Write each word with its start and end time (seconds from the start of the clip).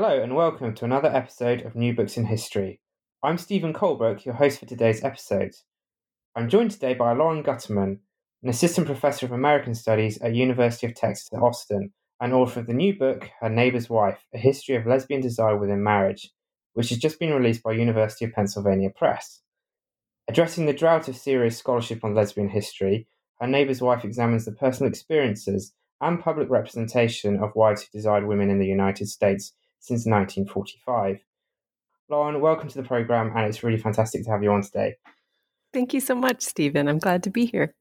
Hello, 0.00 0.22
and 0.22 0.36
welcome 0.36 0.76
to 0.76 0.84
another 0.84 1.08
episode 1.08 1.62
of 1.62 1.74
New 1.74 1.92
Books 1.92 2.16
in 2.16 2.26
History. 2.26 2.78
I'm 3.20 3.36
Stephen 3.36 3.72
Colbrook, 3.72 4.24
your 4.24 4.36
host 4.36 4.60
for 4.60 4.66
today's 4.66 5.02
episode. 5.02 5.50
I'm 6.36 6.48
joined 6.48 6.70
today 6.70 6.94
by 6.94 7.12
Lauren 7.14 7.42
Gutterman, 7.42 7.98
an 8.44 8.48
assistant 8.48 8.86
professor 8.86 9.26
of 9.26 9.32
American 9.32 9.74
Studies 9.74 10.16
at 10.22 10.36
University 10.36 10.86
of 10.86 10.94
Texas 10.94 11.28
at 11.32 11.42
Austin, 11.42 11.94
and 12.20 12.32
author 12.32 12.60
of 12.60 12.68
the 12.68 12.74
new 12.74 12.96
book, 12.96 13.28
Her 13.40 13.48
Neighbor's 13.48 13.90
Wife 13.90 14.24
A 14.32 14.38
History 14.38 14.76
of 14.76 14.86
Lesbian 14.86 15.20
Desire 15.20 15.58
Within 15.58 15.82
Marriage, 15.82 16.30
which 16.74 16.90
has 16.90 16.98
just 16.98 17.18
been 17.18 17.34
released 17.34 17.64
by 17.64 17.72
University 17.72 18.24
of 18.24 18.32
Pennsylvania 18.32 18.90
Press. 18.94 19.42
Addressing 20.28 20.66
the 20.66 20.72
drought 20.72 21.08
of 21.08 21.16
serious 21.16 21.58
scholarship 21.58 22.04
on 22.04 22.14
lesbian 22.14 22.50
history, 22.50 23.08
Her 23.40 23.48
Neighbor's 23.48 23.82
Wife 23.82 24.04
examines 24.04 24.44
the 24.44 24.52
personal 24.52 24.88
experiences 24.88 25.72
and 26.00 26.22
public 26.22 26.48
representation 26.48 27.42
of 27.42 27.56
wives 27.56 27.82
who 27.82 27.98
desired 27.98 28.28
women 28.28 28.48
in 28.48 28.60
the 28.60 28.66
United 28.66 29.08
States 29.08 29.54
since 29.80 30.06
1945. 30.06 31.20
Lauren, 32.10 32.40
welcome 32.40 32.68
to 32.68 32.80
the 32.80 32.88
program, 32.88 33.32
and 33.36 33.46
it's 33.46 33.62
really 33.62 33.78
fantastic 33.78 34.24
to 34.24 34.30
have 34.30 34.42
you 34.42 34.50
on 34.50 34.62
today. 34.62 34.96
Thank 35.72 35.92
you 35.92 36.00
so 36.00 36.14
much, 36.14 36.42
Stephen. 36.42 36.88
I'm 36.88 36.98
glad 36.98 37.22
to 37.24 37.30
be 37.30 37.44
here. 37.44 37.74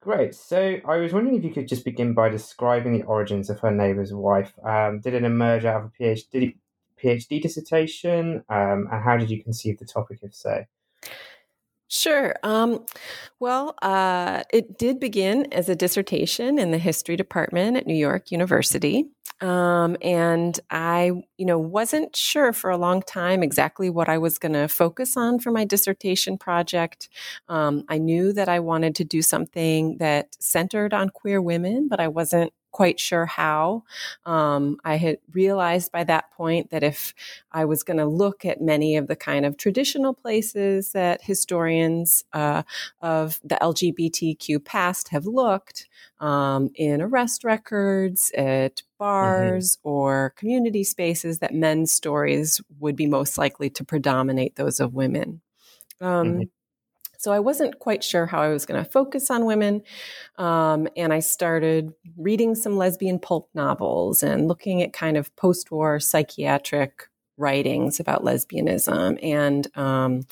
Great. 0.00 0.34
So 0.34 0.78
I 0.86 0.96
was 0.96 1.12
wondering 1.12 1.36
if 1.36 1.44
you 1.44 1.52
could 1.52 1.68
just 1.68 1.84
begin 1.84 2.12
by 2.12 2.28
describing 2.28 2.92
the 2.92 3.04
origins 3.04 3.50
of 3.50 3.60
her 3.60 3.70
neighbor's 3.70 4.12
wife. 4.12 4.52
Um, 4.64 5.00
did 5.00 5.14
it 5.14 5.22
emerge 5.22 5.64
out 5.64 5.82
of 5.82 5.90
a 5.90 6.02
PhD, 6.02 6.56
PhD 7.02 7.40
dissertation? 7.40 8.44
Um, 8.48 8.88
and 8.90 9.02
how 9.04 9.16
did 9.16 9.30
you 9.30 9.42
conceive 9.42 9.78
the 9.78 9.84
topic, 9.84 10.18
if 10.22 10.34
so? 10.34 10.64
Sure. 11.86 12.34
Um, 12.42 12.86
well, 13.38 13.74
uh, 13.82 14.44
it 14.52 14.78
did 14.78 14.98
begin 14.98 15.52
as 15.52 15.68
a 15.68 15.76
dissertation 15.76 16.58
in 16.58 16.70
the 16.70 16.78
history 16.78 17.16
department 17.16 17.76
at 17.76 17.86
New 17.86 17.94
York 17.94 18.32
University. 18.32 19.04
Um, 19.42 19.96
and 20.00 20.58
I, 20.70 21.10
you 21.36 21.44
know, 21.44 21.58
wasn't 21.58 22.14
sure 22.14 22.52
for 22.52 22.70
a 22.70 22.78
long 22.78 23.02
time 23.02 23.42
exactly 23.42 23.90
what 23.90 24.08
I 24.08 24.16
was 24.18 24.38
going 24.38 24.52
to 24.52 24.68
focus 24.68 25.16
on 25.16 25.40
for 25.40 25.50
my 25.50 25.64
dissertation 25.64 26.38
project. 26.38 27.08
Um, 27.48 27.84
I 27.88 27.98
knew 27.98 28.32
that 28.34 28.48
I 28.48 28.60
wanted 28.60 28.94
to 28.96 29.04
do 29.04 29.20
something 29.20 29.98
that 29.98 30.28
centered 30.38 30.94
on 30.94 31.10
queer 31.10 31.42
women, 31.42 31.88
but 31.88 31.98
I 31.98 32.06
wasn't 32.08 32.52
quite 32.72 32.98
sure 32.98 33.26
how. 33.26 33.84
Um, 34.26 34.78
I 34.84 34.96
had 34.96 35.18
realized 35.32 35.92
by 35.92 36.04
that 36.04 36.32
point 36.32 36.70
that 36.70 36.82
if 36.82 37.14
I 37.52 37.64
was 37.64 37.82
going 37.82 37.98
to 37.98 38.06
look 38.06 38.44
at 38.44 38.60
many 38.60 38.96
of 38.96 39.06
the 39.06 39.16
kind 39.16 39.46
of 39.46 39.56
traditional 39.56 40.14
places 40.14 40.92
that 40.92 41.22
historians 41.22 42.24
uh, 42.32 42.62
of 43.00 43.40
the 43.44 43.58
LGBTQ 43.60 44.64
past 44.64 45.08
have 45.08 45.26
looked 45.26 45.86
um, 46.18 46.70
in 46.74 47.02
arrest 47.02 47.44
records, 47.44 48.30
at 48.36 48.76
mm-hmm. 48.76 48.98
bars, 48.98 49.76
mm-hmm. 49.76 49.88
or 49.88 50.34
community 50.36 50.84
spaces, 50.84 51.38
that 51.40 51.54
men's 51.54 51.92
stories 51.92 52.60
would 52.80 52.96
be 52.96 53.06
most 53.06 53.36
likely 53.38 53.68
to 53.70 53.84
predominate 53.84 54.56
those 54.56 54.80
of 54.80 54.94
women. 54.94 55.40
Um, 56.00 56.26
mm-hmm. 56.26 56.42
So 57.22 57.30
I 57.30 57.38
wasn't 57.38 57.78
quite 57.78 58.02
sure 58.02 58.26
how 58.26 58.42
I 58.42 58.48
was 58.48 58.66
going 58.66 58.84
to 58.84 58.90
focus 58.90 59.30
on 59.30 59.44
women. 59.44 59.82
Um, 60.38 60.88
and 60.96 61.12
I 61.12 61.20
started 61.20 61.92
reading 62.16 62.56
some 62.56 62.76
lesbian 62.76 63.20
pulp 63.20 63.48
novels 63.54 64.24
and 64.24 64.48
looking 64.48 64.82
at 64.82 64.92
kind 64.92 65.16
of 65.16 65.34
post 65.36 65.70
war 65.70 66.00
psychiatric 66.00 67.08
writings 67.42 68.00
about 68.00 68.24
lesbianism. 68.24 69.18
And 69.22 69.66
um, 69.76 70.22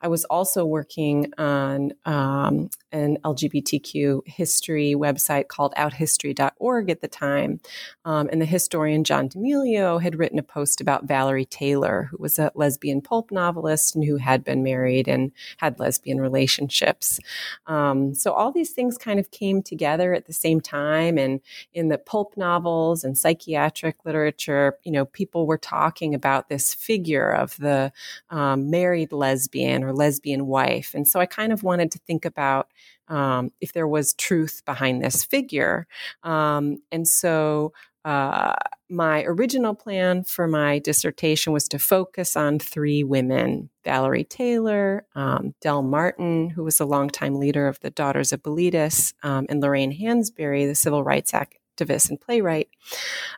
I 0.00 0.08
was 0.08 0.24
also 0.26 0.64
working 0.64 1.32
on 1.36 1.92
um, 2.04 2.70
an 2.92 3.18
LGBTQ 3.24 4.26
history 4.26 4.94
website 4.96 5.48
called 5.48 5.74
outhistory.org 5.76 6.90
at 6.90 7.00
the 7.00 7.08
time. 7.08 7.60
Um, 8.04 8.28
and 8.32 8.40
the 8.40 8.46
historian 8.46 9.04
John 9.04 9.28
D'Emilio 9.28 9.98
had 9.98 10.18
written 10.18 10.38
a 10.38 10.42
post 10.42 10.80
about 10.80 11.04
Valerie 11.04 11.44
Taylor, 11.44 12.08
who 12.10 12.18
was 12.18 12.38
a 12.38 12.50
lesbian 12.54 13.00
pulp 13.00 13.30
novelist 13.30 13.94
and 13.94 14.04
who 14.04 14.16
had 14.16 14.44
been 14.44 14.62
married 14.62 15.08
and 15.08 15.32
had 15.58 15.78
lesbian 15.78 16.20
relationships. 16.20 17.20
Um, 17.66 18.14
so 18.14 18.32
all 18.32 18.52
these 18.52 18.70
things 18.70 18.96
kind 18.96 19.20
of 19.20 19.30
came 19.30 19.62
together 19.62 20.14
at 20.14 20.26
the 20.26 20.32
same 20.32 20.60
time. 20.60 21.18
And 21.18 21.40
in 21.72 21.88
the 21.88 21.98
pulp 21.98 22.36
novels 22.36 23.04
and 23.04 23.16
psychiatric 23.16 24.04
literature, 24.04 24.78
you 24.84 24.92
know, 24.92 25.04
people 25.04 25.46
were 25.46 25.58
talking 25.58 26.14
about 26.14 26.48
this 26.48 26.59
figure 26.60 27.30
of 27.30 27.56
the 27.56 27.92
um, 28.30 28.70
married 28.70 29.12
lesbian 29.12 29.82
or 29.84 29.92
lesbian 29.92 30.46
wife. 30.46 30.94
And 30.94 31.06
so 31.06 31.20
I 31.20 31.26
kind 31.26 31.52
of 31.52 31.62
wanted 31.62 31.90
to 31.92 31.98
think 32.00 32.24
about 32.24 32.68
um, 33.08 33.50
if 33.60 33.72
there 33.72 33.88
was 33.88 34.14
truth 34.14 34.62
behind 34.64 35.02
this 35.02 35.24
figure. 35.24 35.86
Um, 36.22 36.78
and 36.92 37.06
so 37.08 37.72
uh, 38.04 38.54
my 38.88 39.22
original 39.24 39.74
plan 39.74 40.24
for 40.24 40.46
my 40.46 40.78
dissertation 40.78 41.52
was 41.52 41.68
to 41.68 41.78
focus 41.78 42.34
on 42.34 42.58
three 42.58 43.04
women 43.04 43.68
Valerie 43.84 44.24
Taylor, 44.24 45.06
um, 45.14 45.54
Del 45.60 45.82
Martin, 45.82 46.50
who 46.50 46.64
was 46.64 46.80
a 46.80 46.86
longtime 46.86 47.34
leader 47.34 47.66
of 47.66 47.80
the 47.80 47.90
Daughters 47.90 48.32
of 48.32 48.42
Bilitis, 48.42 49.12
um, 49.22 49.46
and 49.48 49.60
Lorraine 49.60 49.96
Hansberry, 49.98 50.66
the 50.66 50.74
civil 50.74 51.04
rights 51.04 51.34
activist 51.80 52.10
and 52.10 52.20
playwright. 52.20 52.68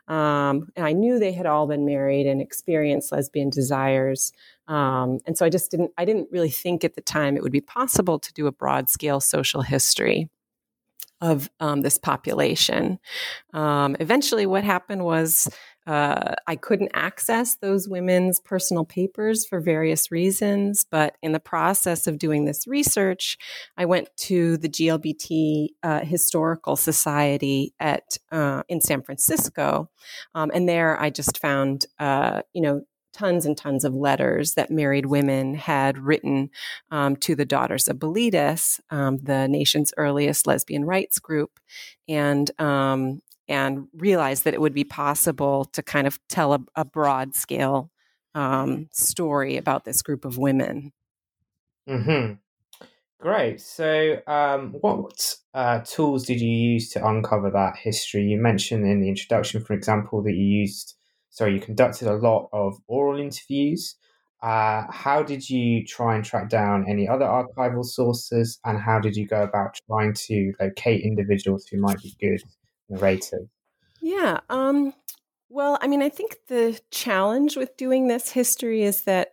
Um, 0.07 0.69
and 0.75 0.85
I 0.85 0.93
knew 0.93 1.19
they 1.19 1.31
had 1.31 1.45
all 1.45 1.67
been 1.67 1.85
married 1.85 2.27
and 2.27 2.41
experienced 2.41 3.11
lesbian 3.11 3.49
desires. 3.49 4.31
Um, 4.67 5.19
and 5.25 5.37
so 5.37 5.45
I 5.45 5.49
just 5.49 5.71
didn't, 5.71 5.91
I 5.97 6.05
didn't 6.05 6.29
really 6.31 6.49
think 6.49 6.83
at 6.83 6.95
the 6.95 7.01
time 7.01 7.35
it 7.35 7.43
would 7.43 7.51
be 7.51 7.61
possible 7.61 8.19
to 8.19 8.33
do 8.33 8.47
a 8.47 8.51
broad 8.51 8.89
scale 8.89 9.19
social 9.19 9.61
history 9.61 10.29
of 11.23 11.49
um, 11.61 11.81
this 11.81 11.97
population. 11.97 12.99
Um, 13.53 13.95
eventually, 14.01 14.45
what 14.45 14.65
happened 14.65 15.05
was 15.05 15.47
uh, 15.87 16.35
I 16.47 16.57
couldn't 16.57 16.91
access 16.93 17.55
those 17.55 17.87
women's 17.87 18.41
personal 18.41 18.83
papers 18.83 19.45
for 19.45 19.61
various 19.61 20.11
reasons, 20.11 20.85
but 20.89 21.15
in 21.21 21.31
the 21.31 21.39
process 21.39 22.07
of 22.07 22.17
doing 22.19 22.43
this 22.43 22.67
research, 22.67 23.37
I 23.77 23.85
went 23.85 24.09
to 24.17 24.57
the 24.57 24.69
GLBT 24.69 25.69
uh, 25.81 26.01
Historical 26.01 26.75
Society 26.75 27.73
at 27.79 28.17
uh, 28.31 28.63
in 28.67 28.81
San 28.81 29.01
Francisco, 29.01 29.89
um, 30.35 30.51
and 30.53 30.67
there 30.67 30.99
I 30.99 31.09
just 31.09 31.39
found, 31.39 31.85
uh, 31.99 32.41
you 32.53 32.61
know, 32.61 32.81
tons 33.13 33.45
and 33.45 33.57
tons 33.57 33.85
of 33.85 33.93
letters 33.93 34.55
that 34.55 34.71
married 34.71 35.05
women 35.05 35.55
had 35.55 35.97
written 35.97 36.49
um, 36.91 37.15
to 37.17 37.35
the 37.35 37.45
Daughters 37.45 37.87
of 37.87 37.97
Bilitis, 37.97 38.79
um, 38.89 39.17
the 39.17 39.47
nation's 39.47 39.93
earliest 39.97 40.47
lesbian 40.47 40.85
rights 40.85 41.19
group, 41.19 41.59
and 42.07 42.49
um, 42.59 43.21
and 43.47 43.87
realized 43.93 44.45
that 44.45 44.53
it 44.53 44.61
would 44.61 44.73
be 44.73 44.83
possible 44.83 45.65
to 45.65 45.83
kind 45.83 46.07
of 46.07 46.19
tell 46.29 46.53
a, 46.53 46.59
a 46.75 46.85
broad 46.85 47.35
scale 47.35 47.91
um, 48.35 48.87
story 48.91 49.57
about 49.57 49.85
this 49.85 50.01
group 50.01 50.25
of 50.25 50.37
women. 50.37 50.91
Hmm. 51.87 52.33
Great. 53.19 53.61
So, 53.61 54.17
um, 54.27 54.73
what 54.81 55.35
uh, 55.53 55.79
tools 55.85 56.25
did 56.25 56.41
you 56.41 56.51
use 56.51 56.89
to 56.89 57.07
uncover 57.07 57.49
that 57.51 57.77
history? 57.77 58.23
You 58.23 58.37
mentioned 58.37 58.85
in 58.85 58.99
the 58.99 59.07
introduction, 59.07 59.63
for 59.63 59.73
example, 59.73 60.21
that 60.23 60.33
you 60.33 60.43
used 60.43 60.95
so 61.33 61.47
you 61.47 61.59
conducted 61.59 62.07
a 62.07 62.13
lot 62.13 62.47
of 62.53 62.75
oral 62.87 63.19
interviews. 63.19 63.95
Uh, 64.43 64.83
how 64.91 65.23
did 65.23 65.49
you 65.49 65.83
try 65.83 66.15
and 66.15 66.23
track 66.23 66.47
down 66.47 66.85
any 66.87 67.07
other 67.07 67.25
archival 67.25 67.83
sources, 67.83 68.59
and 68.65 68.79
how 68.79 68.99
did 68.99 69.15
you 69.15 69.27
go 69.27 69.41
about 69.41 69.75
trying 69.87 70.13
to 70.13 70.53
locate 70.59 71.03
individuals 71.03 71.65
who 71.65 71.79
might 71.79 71.99
be 72.03 72.15
good 72.21 72.43
narrators? 72.87 73.47
Yeah. 73.99 74.41
Um, 74.49 74.93
well, 75.49 75.79
I 75.81 75.87
mean, 75.87 76.03
I 76.03 76.09
think 76.09 76.35
the 76.49 76.79
challenge 76.91 77.57
with 77.57 77.77
doing 77.77 78.09
this 78.09 78.29
history 78.29 78.83
is 78.83 79.03
that 79.03 79.29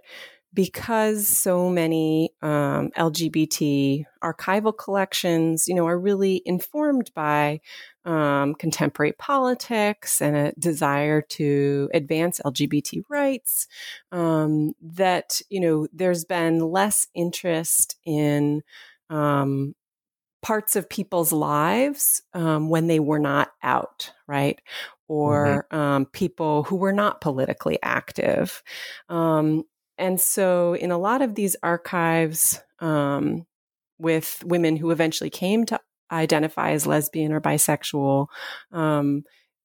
because 0.52 1.26
so 1.26 1.68
many 1.68 2.32
um, 2.42 2.90
LGBT 2.96 4.04
archival 4.22 4.76
collections, 4.76 5.68
you 5.68 5.74
know, 5.74 5.86
are 5.86 5.98
really 5.98 6.42
informed 6.44 7.10
by 7.14 7.60
um, 8.04 8.54
contemporary 8.54 9.12
politics 9.12 10.20
and 10.20 10.36
a 10.36 10.52
desire 10.58 11.22
to 11.22 11.88
advance 11.94 12.40
LGBT 12.44 13.04
rights, 13.08 13.68
um, 14.10 14.72
that 14.82 15.40
you 15.50 15.60
know, 15.60 15.86
there's 15.92 16.24
been 16.24 16.58
less 16.58 17.06
interest 17.14 17.96
in 18.04 18.62
um, 19.08 19.74
parts 20.42 20.74
of 20.74 20.88
people's 20.88 21.32
lives 21.32 22.22
um, 22.34 22.70
when 22.70 22.86
they 22.86 22.98
were 22.98 23.18
not 23.18 23.50
out, 23.62 24.12
right? 24.26 24.60
or 25.10 25.66
mm-hmm. 25.72 25.76
um, 25.76 26.06
people 26.06 26.62
who 26.62 26.76
were 26.76 26.92
not 26.92 27.20
politically 27.20 27.80
active. 27.82 28.62
Um, 29.08 29.64
and 30.00 30.20
so, 30.20 30.74
in 30.74 30.90
a 30.90 30.98
lot 30.98 31.22
of 31.22 31.34
these 31.36 31.56
archives, 31.62 32.60
um, 32.80 33.46
with 33.98 34.42
women 34.44 34.76
who 34.76 34.90
eventually 34.90 35.30
came 35.30 35.66
to 35.66 35.78
identify 36.10 36.72
as 36.72 36.86
lesbian 36.86 37.32
or 37.32 37.40
bisexual, 37.40 38.26
um, 38.72 39.24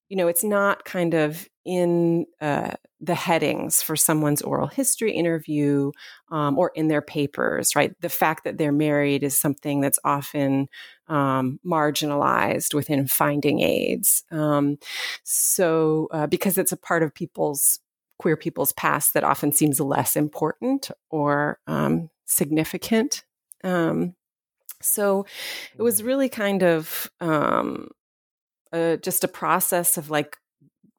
you 0.10 0.18
know, 0.18 0.28
it's 0.28 0.44
not 0.44 0.86
kind 0.86 1.14
of 1.16 1.48
in 1.66 2.26
uh, 2.42 2.74
the 3.02 3.16
headings 3.16 3.82
for 3.82 3.96
someone's 3.96 4.42
oral 4.44 4.68
history 4.68 5.12
interview 5.12 5.92
um, 6.32 6.60
or 6.60 6.72
in 6.76 6.90
their 6.90 7.02
papers, 7.02 7.76
right? 7.76 8.00
The 8.02 8.10
fact 8.10 8.44
that 8.44 8.58
they're 8.58 8.72
married 8.72 9.24
is 9.24 9.38
something 9.38 9.82
that's 9.82 10.00
often 10.04 10.68
um, 11.08 11.60
marginalized 11.66 12.74
within 12.76 13.08
finding 13.08 13.62
aids. 13.62 14.24
Um, 14.32 14.78
so, 15.24 16.08
uh, 16.12 16.28
because 16.28 16.58
it's 16.58 16.72
a 16.72 16.78
part 16.78 17.02
of 17.02 17.14
people's 17.16 17.80
queer 18.20 18.38
people's 18.38 18.74
past 18.74 19.14
that 19.14 19.24
often 19.24 19.52
seems 19.52 19.80
less 19.80 20.16
important 20.16 20.90
or 21.10 21.60
um, 21.68 22.10
significant. 22.26 23.24
Um, 23.64 24.16
so, 24.82 25.26
it 25.78 25.82
was 25.82 25.98
mm-hmm. 25.98 26.08
really 26.08 26.30
kind 26.30 26.64
of 26.64 27.10
um, 27.20 27.90
uh, 28.72 28.98
just 28.98 29.24
a 29.24 29.28
process 29.28 29.98
of 29.98 30.10
like 30.10 30.38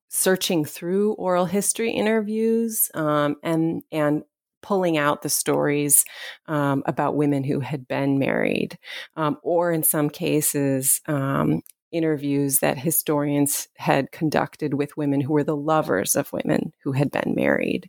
searching 0.08 0.64
through 0.64 1.12
oral 1.14 1.46
history 1.46 1.90
interviews 1.90 2.90
um, 2.94 3.36
and 3.42 3.82
and 3.92 4.22
pulling 4.62 4.98
out 4.98 5.22
the 5.22 5.28
stories 5.28 6.04
um, 6.48 6.82
about 6.86 7.14
women 7.14 7.44
who 7.44 7.60
had 7.60 7.86
been 7.86 8.18
married, 8.18 8.76
um, 9.14 9.38
or 9.42 9.70
in 9.70 9.84
some 9.84 10.10
cases, 10.10 11.00
um, 11.06 11.62
interviews 11.92 12.58
that 12.58 12.78
historians 12.78 13.68
had 13.76 14.12
conducted 14.12 14.74
with 14.74 14.96
women 14.96 15.20
who 15.20 15.32
were 15.32 15.44
the 15.44 15.56
lovers 15.56 16.16
of 16.16 16.32
women 16.32 16.72
who 16.82 16.92
had 16.92 17.10
been 17.10 17.34
married. 17.34 17.88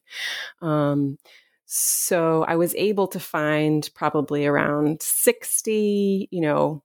Um, 0.62 1.18
so 1.66 2.44
I 2.44 2.56
was 2.56 2.74
able 2.76 3.08
to 3.08 3.20
find 3.20 3.90
probably 3.94 4.46
around 4.46 5.02
60, 5.02 6.30
you 6.32 6.42
know, 6.42 6.84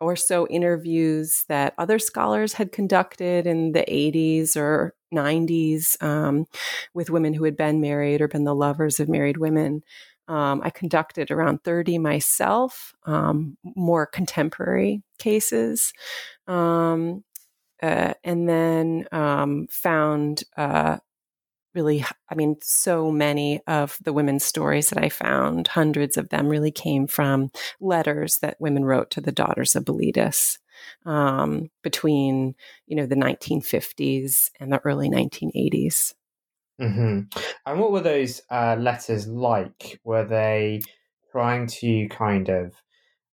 or 0.00 0.16
so 0.16 0.46
interviews 0.48 1.44
that 1.48 1.74
other 1.78 1.98
scholars 1.98 2.54
had 2.54 2.72
conducted 2.72 3.46
in 3.46 3.72
the 3.72 3.84
80s 3.86 4.56
or 4.56 4.94
90s 5.14 6.02
um, 6.02 6.46
with 6.94 7.10
women 7.10 7.34
who 7.34 7.44
had 7.44 7.56
been 7.56 7.80
married 7.80 8.20
or 8.20 8.28
been 8.28 8.44
the 8.44 8.54
lovers 8.54 8.98
of 8.98 9.08
married 9.08 9.36
women. 9.36 9.82
Um, 10.30 10.62
I 10.64 10.70
conducted 10.70 11.32
around 11.32 11.64
30 11.64 11.98
myself, 11.98 12.94
um, 13.04 13.56
more 13.64 14.06
contemporary 14.06 15.02
cases. 15.18 15.92
Um, 16.46 17.24
uh, 17.82 18.14
and 18.22 18.48
then 18.48 19.06
um, 19.10 19.66
found 19.70 20.44
uh, 20.56 20.98
really, 21.74 22.04
I 22.30 22.34
mean, 22.36 22.56
so 22.62 23.10
many 23.10 23.60
of 23.66 23.98
the 24.02 24.12
women's 24.12 24.44
stories 24.44 24.90
that 24.90 25.02
I 25.02 25.08
found, 25.08 25.68
hundreds 25.68 26.16
of 26.16 26.28
them 26.28 26.48
really 26.48 26.70
came 26.70 27.08
from 27.08 27.50
letters 27.80 28.38
that 28.38 28.60
women 28.60 28.84
wrote 28.84 29.10
to 29.12 29.20
the 29.20 29.32
daughters 29.32 29.76
of 29.76 29.84
Bilitis 29.84 30.58
um, 31.06 31.70
between, 31.82 32.54
you 32.86 32.96
know, 32.96 33.06
the 33.06 33.16
1950s 33.16 34.50
and 34.60 34.72
the 34.72 34.80
early 34.84 35.08
1980s. 35.08 36.14
Mm-hmm. 36.80 37.38
And 37.66 37.80
what 37.80 37.92
were 37.92 38.00
those 38.00 38.40
uh, 38.50 38.76
letters 38.78 39.26
like? 39.26 40.00
Were 40.04 40.24
they 40.24 40.80
trying 41.30 41.66
to 41.66 42.08
kind 42.08 42.48
of 42.48 42.74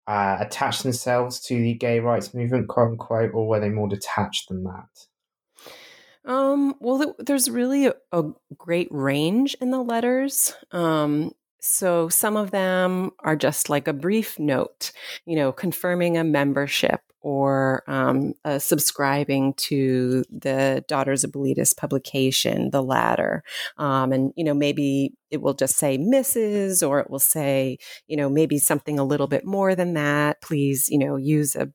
uh, 0.07 0.39
attach 0.41 0.83
themselves 0.83 1.41
to 1.41 1.55
the 1.55 1.75
gay 1.75 2.01
rights 2.01 2.35
movement, 2.35 2.69
quote 2.69 2.93
unquote, 2.93 3.31
or 3.35 3.49
were 3.49 3.61
they 3.61 3.71
more 3.71 3.89
detached 3.89 4.49
than 4.49 4.65
that? 4.65 6.31
Um, 6.31 6.75
well, 6.81 7.15
there's 7.21 7.49
really 7.49 7.87
a, 7.87 7.95
a, 8.11 8.25
great 8.59 8.89
range 8.91 9.57
in 9.61 9.71
the 9.71 9.81
letters. 9.81 10.55
Um, 10.73 11.31
so 11.61 12.09
some 12.09 12.37
of 12.37 12.51
them 12.51 13.13
are 13.21 13.37
just 13.37 13.71
like 13.71 13.87
a 13.87 13.93
brief 13.93 14.37
note, 14.39 14.91
you 15.25 15.37
know, 15.37 15.53
confirming 15.53 16.17
a 16.17 16.25
membership 16.25 17.01
or 17.27 17.83
um, 17.89 18.35
uh, 18.45 18.57
subscribing 18.57 19.53
to 19.55 20.23
the 20.31 20.85
Daughters 20.87 21.25
of 21.25 21.33
Bilitis 21.33 21.77
publication, 21.77 22.71
the 22.71 22.85
Ladder. 22.85 23.43
Um, 23.79 24.13
and, 24.13 24.33
you 24.37 24.45
know, 24.45 24.55
maybe 24.55 25.13
it 25.33 25.43
will 25.43 25.53
just 25.53 25.77
say 25.77 25.99
Mrs. 25.99 26.89
or 26.89 27.01
it 27.01 27.11
will 27.11 27.19
say, 27.19 27.79
you 28.07 28.17
know, 28.17 28.29
maybe 28.29 28.59
something 28.59 29.01
a 29.01 29.05
little 29.05 29.27
bit 29.27 29.45
more 29.45 29.75
than 29.75 29.95
that. 29.95 30.41
Please, 30.41 30.89
you 30.89 30.99
know, 30.99 31.17
use 31.17 31.57
a 31.57 31.69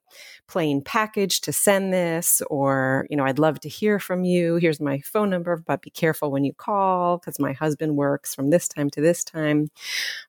plain 0.47 0.81
package 0.81 1.39
to 1.39 1.53
send 1.53 1.93
this 1.93 2.41
or 2.49 3.07
you 3.09 3.15
know 3.15 3.23
i'd 3.23 3.39
love 3.39 3.57
to 3.57 3.69
hear 3.69 3.99
from 3.99 4.25
you 4.25 4.57
here's 4.57 4.81
my 4.81 4.99
phone 4.99 5.29
number 5.29 5.55
but 5.55 5.81
be 5.81 5.89
careful 5.89 6.29
when 6.29 6.43
you 6.43 6.53
call 6.53 7.17
because 7.17 7.39
my 7.39 7.53
husband 7.53 7.95
works 7.95 8.35
from 8.35 8.49
this 8.49 8.67
time 8.67 8.89
to 8.89 8.99
this 8.99 9.23
time 9.23 9.69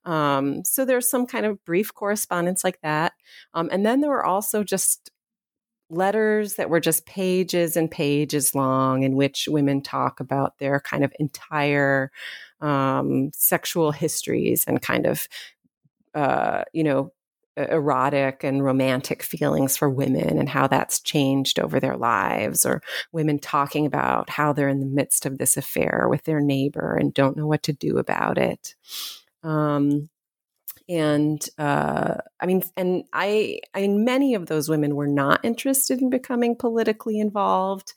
um, 0.04 0.64
so 0.64 0.84
there's 0.84 1.10
some 1.10 1.26
kind 1.26 1.44
of 1.44 1.64
brief 1.64 1.92
correspondence 1.92 2.62
like 2.62 2.80
that 2.82 3.14
um, 3.54 3.68
and 3.72 3.84
then 3.84 4.00
there 4.00 4.10
were 4.10 4.24
also 4.24 4.62
just 4.62 5.11
letters 5.92 6.54
that 6.54 6.70
were 6.70 6.80
just 6.80 7.06
pages 7.06 7.76
and 7.76 7.90
pages 7.90 8.54
long 8.54 9.02
in 9.02 9.14
which 9.14 9.48
women 9.50 9.82
talk 9.82 10.20
about 10.20 10.58
their 10.58 10.80
kind 10.80 11.04
of 11.04 11.12
entire 11.20 12.10
um, 12.60 13.30
sexual 13.34 13.92
histories 13.92 14.64
and 14.66 14.82
kind 14.82 15.06
of 15.06 15.28
uh, 16.14 16.62
you 16.72 16.84
know 16.84 17.12
erotic 17.56 18.44
and 18.44 18.64
romantic 18.64 19.22
feelings 19.22 19.76
for 19.76 19.90
women 19.90 20.38
and 20.38 20.48
how 20.48 20.66
that's 20.66 21.00
changed 21.00 21.58
over 21.60 21.78
their 21.78 21.96
lives, 21.96 22.64
or 22.64 22.82
women 23.12 23.38
talking 23.38 23.84
about 23.84 24.30
how 24.30 24.52
they're 24.52 24.68
in 24.68 24.80
the 24.80 24.86
midst 24.86 25.26
of 25.26 25.38
this 25.38 25.56
affair 25.56 26.06
with 26.08 26.24
their 26.24 26.40
neighbor 26.40 26.96
and 26.96 27.12
don't 27.12 27.36
know 27.36 27.46
what 27.46 27.62
to 27.62 27.72
do 27.72 27.98
about 27.98 28.38
it. 28.38 28.74
Um, 29.42 30.08
and 30.88 31.44
uh, 31.58 32.14
I 32.40 32.46
mean, 32.46 32.62
and 32.76 33.04
I, 33.12 33.60
I 33.74 33.82
mean, 33.82 34.04
many 34.04 34.34
of 34.34 34.46
those 34.46 34.68
women 34.68 34.94
were 34.96 35.06
not 35.06 35.44
interested 35.44 36.00
in 36.00 36.10
becoming 36.10 36.56
politically 36.56 37.18
involved, 37.20 37.92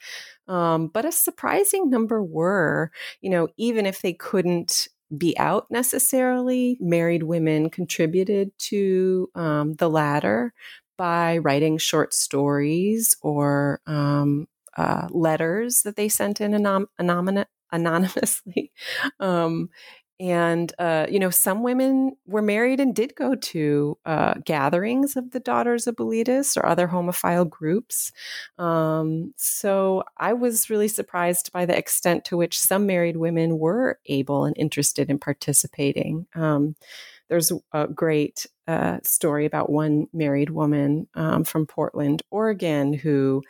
um, 0.48 0.88
but 0.88 1.06
a 1.06 1.12
surprising 1.12 1.90
number 1.90 2.24
were. 2.24 2.92
You 3.22 3.30
know, 3.30 3.48
even 3.58 3.86
if 3.86 4.02
they 4.02 4.14
couldn't 4.14 4.88
be 5.16 5.38
out 5.38 5.68
necessarily. 5.70 6.78
Married 6.82 7.24
women 7.24 7.70
contributed 7.70 8.52
to 8.58 9.30
um, 9.36 9.74
the 9.76 9.90
Ladder 9.90 10.54
by 10.98 11.38
writing 11.40 11.78
short 11.78 12.14
stories 12.14 13.16
or 13.22 13.82
um, 13.86 14.48
uh, 14.78 15.08
letters 15.12 15.84
that 15.84 15.96
they 15.96 16.10
sent 16.10 16.42
in 16.42 16.52
anom- 16.52 17.46
anonymously. 17.72 18.72
Um, 19.20 19.70
and 20.20 20.74
uh, 20.80 21.08
you 21.10 21.20
know 21.20 21.30
some 21.30 21.64
women 21.64 22.16
were 22.26 22.42
married 22.42 22.80
and 22.80 22.96
did 22.96 23.16
go 23.16 23.36
to 23.36 23.98
uh, 24.06 24.36
gatherings 24.46 25.16
of 25.16 25.32
the 25.32 25.40
daughters 25.40 25.88
of 25.88 25.96
Bilitis 25.96 26.56
or 26.58 26.66
other 26.66 26.88
homophile 26.88 27.50
groups. 27.50 28.12
Um, 28.58 29.34
so 29.38 30.04
i 30.18 30.34
was 30.34 30.70
really 30.70 30.88
surprised 30.88 31.52
by 31.52 31.66
the 31.66 31.78
extent 31.78 32.26
to 32.26 32.38
which 32.38 32.60
some 32.60 32.86
married 32.86 33.18
women 33.18 33.60
were 33.60 34.00
able 34.06 34.46
and 34.46 34.58
interested 34.58 35.10
in 35.10 35.20
participating. 35.20 36.28
Um, 36.36 36.76
there's 37.28 37.52
a 37.74 37.88
great 37.88 38.46
uh, 38.68 39.00
story 39.04 39.46
about 39.46 39.70
one 39.70 40.08
married 40.14 40.50
woman 40.50 41.08
um, 41.16 41.44
from 41.44 41.66
portland 41.68 42.22
oregon 42.32 42.94
who 42.94 43.42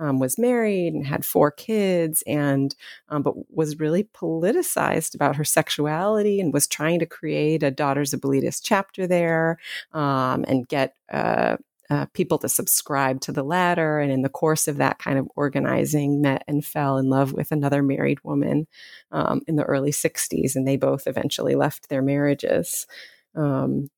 um, 0.00 0.18
was 0.18 0.38
married 0.38 0.94
and 0.94 1.06
had 1.06 1.24
four 1.24 1.50
kids 1.50 2.24
and 2.26 2.74
um, 3.10 3.22
but 3.22 3.34
was 3.54 3.78
really 3.78 4.04
politicized 4.04 5.14
about 5.14 5.36
her 5.36 5.44
sexuality 5.44 6.40
and 6.40 6.52
was 6.52 6.66
trying 6.66 6.98
to 6.98 7.06
create 7.06 7.62
a 7.62 7.70
daughters 7.70 8.12
of 8.12 8.20
Bilitis 8.20 8.60
chapter 8.62 9.06
there 9.06 9.58
um, 9.92 10.44
and 10.48 10.66
get 10.66 10.96
uh, 11.12 11.58
uh, 11.90 12.06
people 12.14 12.38
to 12.38 12.48
subscribe 12.48 13.20
to 13.20 13.32
the 13.32 13.42
Ladder. 13.42 13.98
And 13.98 14.10
in 14.10 14.22
the 14.22 14.28
course 14.28 14.68
of 14.68 14.78
that 14.78 14.98
kind 14.98 15.18
of 15.18 15.28
organizing 15.36 16.22
met 16.22 16.44
and 16.48 16.64
fell 16.64 16.96
in 16.96 17.10
love 17.10 17.32
with 17.32 17.52
another 17.52 17.82
married 17.82 18.22
woman 18.24 18.66
um, 19.12 19.42
in 19.46 19.56
the 19.56 19.64
early 19.64 19.90
60s 19.90 20.56
and 20.56 20.66
they 20.66 20.76
both 20.76 21.06
eventually 21.06 21.54
left 21.54 21.88
their 21.88 22.02
marriages. 22.02 22.86
Um, 23.34 23.88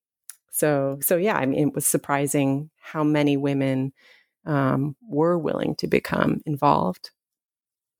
so 0.55 0.99
so 1.01 1.17
yeah 1.17 1.35
i 1.37 1.47
mean 1.47 1.69
it 1.69 1.75
was 1.75 1.87
surprising 1.87 2.71
how 2.79 3.03
many 3.03 3.37
women 3.37 3.93
um, 4.45 4.97
were 5.03 5.39
willing 5.39 5.75
to 5.77 5.87
become 5.87 6.41
involved. 6.47 7.11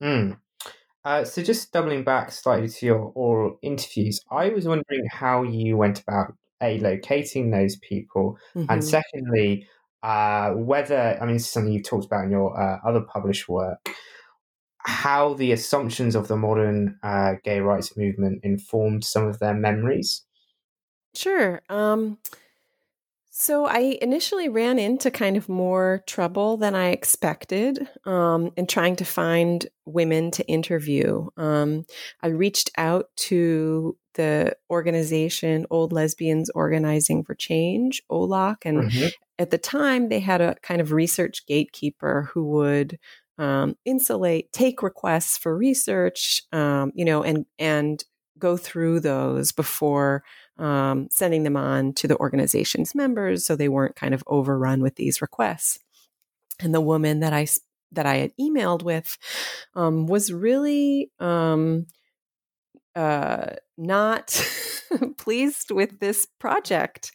Mm. 0.01 0.37
Uh, 1.05 1.25
so, 1.25 1.43
just 1.43 1.71
doubling 1.73 2.03
back 2.03 2.31
slightly 2.31 2.69
to 2.69 2.85
your 2.85 3.11
oral 3.15 3.57
interviews, 3.61 4.21
I 4.31 4.49
was 4.49 4.67
wondering 4.67 5.05
how 5.11 5.43
you 5.43 5.75
went 5.75 6.01
about 6.01 6.33
a 6.61 6.79
locating 6.79 7.51
those 7.51 7.75
people, 7.77 8.37
mm-hmm. 8.55 8.71
and 8.71 8.83
secondly, 8.83 9.67
uh, 10.01 10.51
whether 10.51 11.17
I 11.21 11.25
mean 11.25 11.35
this 11.35 11.43
is 11.43 11.49
something 11.49 11.73
you've 11.73 11.87
talked 11.87 12.05
about 12.05 12.25
in 12.25 12.31
your 12.31 12.57
uh, 12.59 12.79
other 12.87 13.01
published 13.01 13.49
work, 13.49 13.89
how 14.79 15.33
the 15.33 15.51
assumptions 15.51 16.15
of 16.15 16.29
the 16.29 16.37
modern 16.37 16.97
uh, 17.03 17.33
gay 17.43 17.59
rights 17.59 17.97
movement 17.97 18.39
informed 18.43 19.03
some 19.03 19.27
of 19.27 19.39
their 19.39 19.53
memories. 19.53 20.23
Sure. 21.15 21.61
Um, 21.69 22.17
So 23.35 23.65
I 23.65 23.97
initially 23.99 24.47
ran 24.47 24.77
into 24.77 25.09
kind 25.09 25.37
of 25.37 25.49
more 25.49 26.03
trouble 26.05 26.55
than 26.55 26.75
I 26.75 26.89
expected 26.89 27.89
um, 28.05 28.51
in 28.55 28.67
trying 28.67 28.95
to 28.97 29.05
find 29.05 29.65
women 29.87 30.29
to 30.31 30.47
interview. 30.47 31.29
Um, 31.35 31.87
I 32.21 32.27
reached 32.27 32.69
out 32.77 33.07
to 33.15 33.97
the 34.13 34.55
organization 34.69 35.65
Old 35.71 35.91
Lesbians 35.91 36.51
Organizing 36.51 37.23
for 37.23 37.33
Change, 37.33 38.03
OLOC, 38.11 38.57
and 38.65 38.83
mm-hmm. 38.83 39.07
at 39.39 39.49
the 39.49 39.57
time 39.57 40.09
they 40.09 40.19
had 40.19 40.39
a 40.39 40.55
kind 40.61 40.79
of 40.79 40.91
research 40.91 41.47
gatekeeper 41.47 42.29
who 42.35 42.45
would 42.49 42.99
um, 43.39 43.75
insulate, 43.83 44.53
take 44.53 44.83
requests 44.83 45.39
for 45.39 45.57
research, 45.57 46.43
um, 46.51 46.91
you 46.93 47.03
know, 47.03 47.23
and 47.23 47.47
and 47.57 48.03
go 48.37 48.57
through 48.57 48.99
those 48.99 49.51
before 49.51 50.23
um, 50.57 51.07
sending 51.09 51.43
them 51.43 51.57
on 51.57 51.93
to 51.93 52.07
the 52.07 52.17
organization's 52.17 52.93
members 52.93 53.45
so 53.45 53.55
they 53.55 53.69
weren't 53.69 53.95
kind 53.95 54.13
of 54.13 54.23
overrun 54.27 54.81
with 54.81 54.95
these 54.95 55.21
requests. 55.21 55.79
And 56.59 56.73
the 56.73 56.81
woman 56.81 57.19
that 57.21 57.33
I 57.33 57.47
that 57.91 58.05
I 58.05 58.15
had 58.17 58.31
emailed 58.39 58.83
with 58.83 59.17
um, 59.75 60.07
was 60.07 60.33
really 60.33 61.11
um, 61.19 61.85
uh, 62.95 63.53
not 63.77 64.39
pleased 65.17 65.71
with 65.71 65.99
this 65.99 66.27
project, 66.39 67.11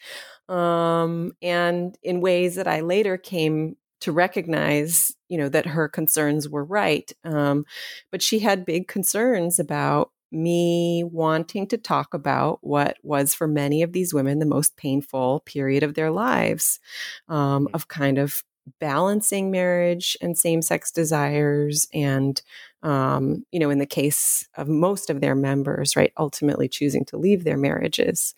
um, 0.48 1.32
and 1.42 1.96
in 2.02 2.20
ways 2.20 2.54
that 2.56 2.68
I 2.68 2.80
later 2.80 3.16
came 3.16 3.76
to 4.00 4.12
recognize, 4.12 5.12
you 5.28 5.36
know, 5.38 5.48
that 5.48 5.66
her 5.66 5.88
concerns 5.88 6.48
were 6.48 6.64
right. 6.64 7.10
Um, 7.24 7.64
but 8.10 8.22
she 8.22 8.38
had 8.38 8.64
big 8.64 8.86
concerns 8.88 9.58
about 9.58 10.10
me 10.30 11.04
wanting 11.04 11.66
to 11.66 11.78
talk 11.78 12.12
about 12.14 12.58
what 12.62 12.96
was 13.02 13.34
for 13.34 13.46
many 13.46 13.82
of 13.82 13.92
these 13.92 14.12
women 14.12 14.38
the 14.38 14.46
most 14.46 14.76
painful 14.76 15.40
period 15.40 15.82
of 15.82 15.94
their 15.94 16.10
lives 16.10 16.80
um, 17.28 17.66
mm. 17.66 17.74
of 17.74 17.88
kind 17.88 18.18
of 18.18 18.42
balancing 18.80 19.50
marriage 19.50 20.16
and 20.20 20.36
same-sex 20.36 20.90
desires 20.90 21.86
and 21.94 22.42
um, 22.82 23.44
you 23.50 23.58
know 23.58 23.70
in 23.70 23.78
the 23.78 23.86
case 23.86 24.46
of 24.56 24.68
most 24.68 25.10
of 25.10 25.20
their 25.20 25.34
members 25.34 25.96
right 25.96 26.12
ultimately 26.18 26.68
choosing 26.68 27.04
to 27.04 27.16
leave 27.16 27.44
their 27.44 27.56
marriages 27.56 28.34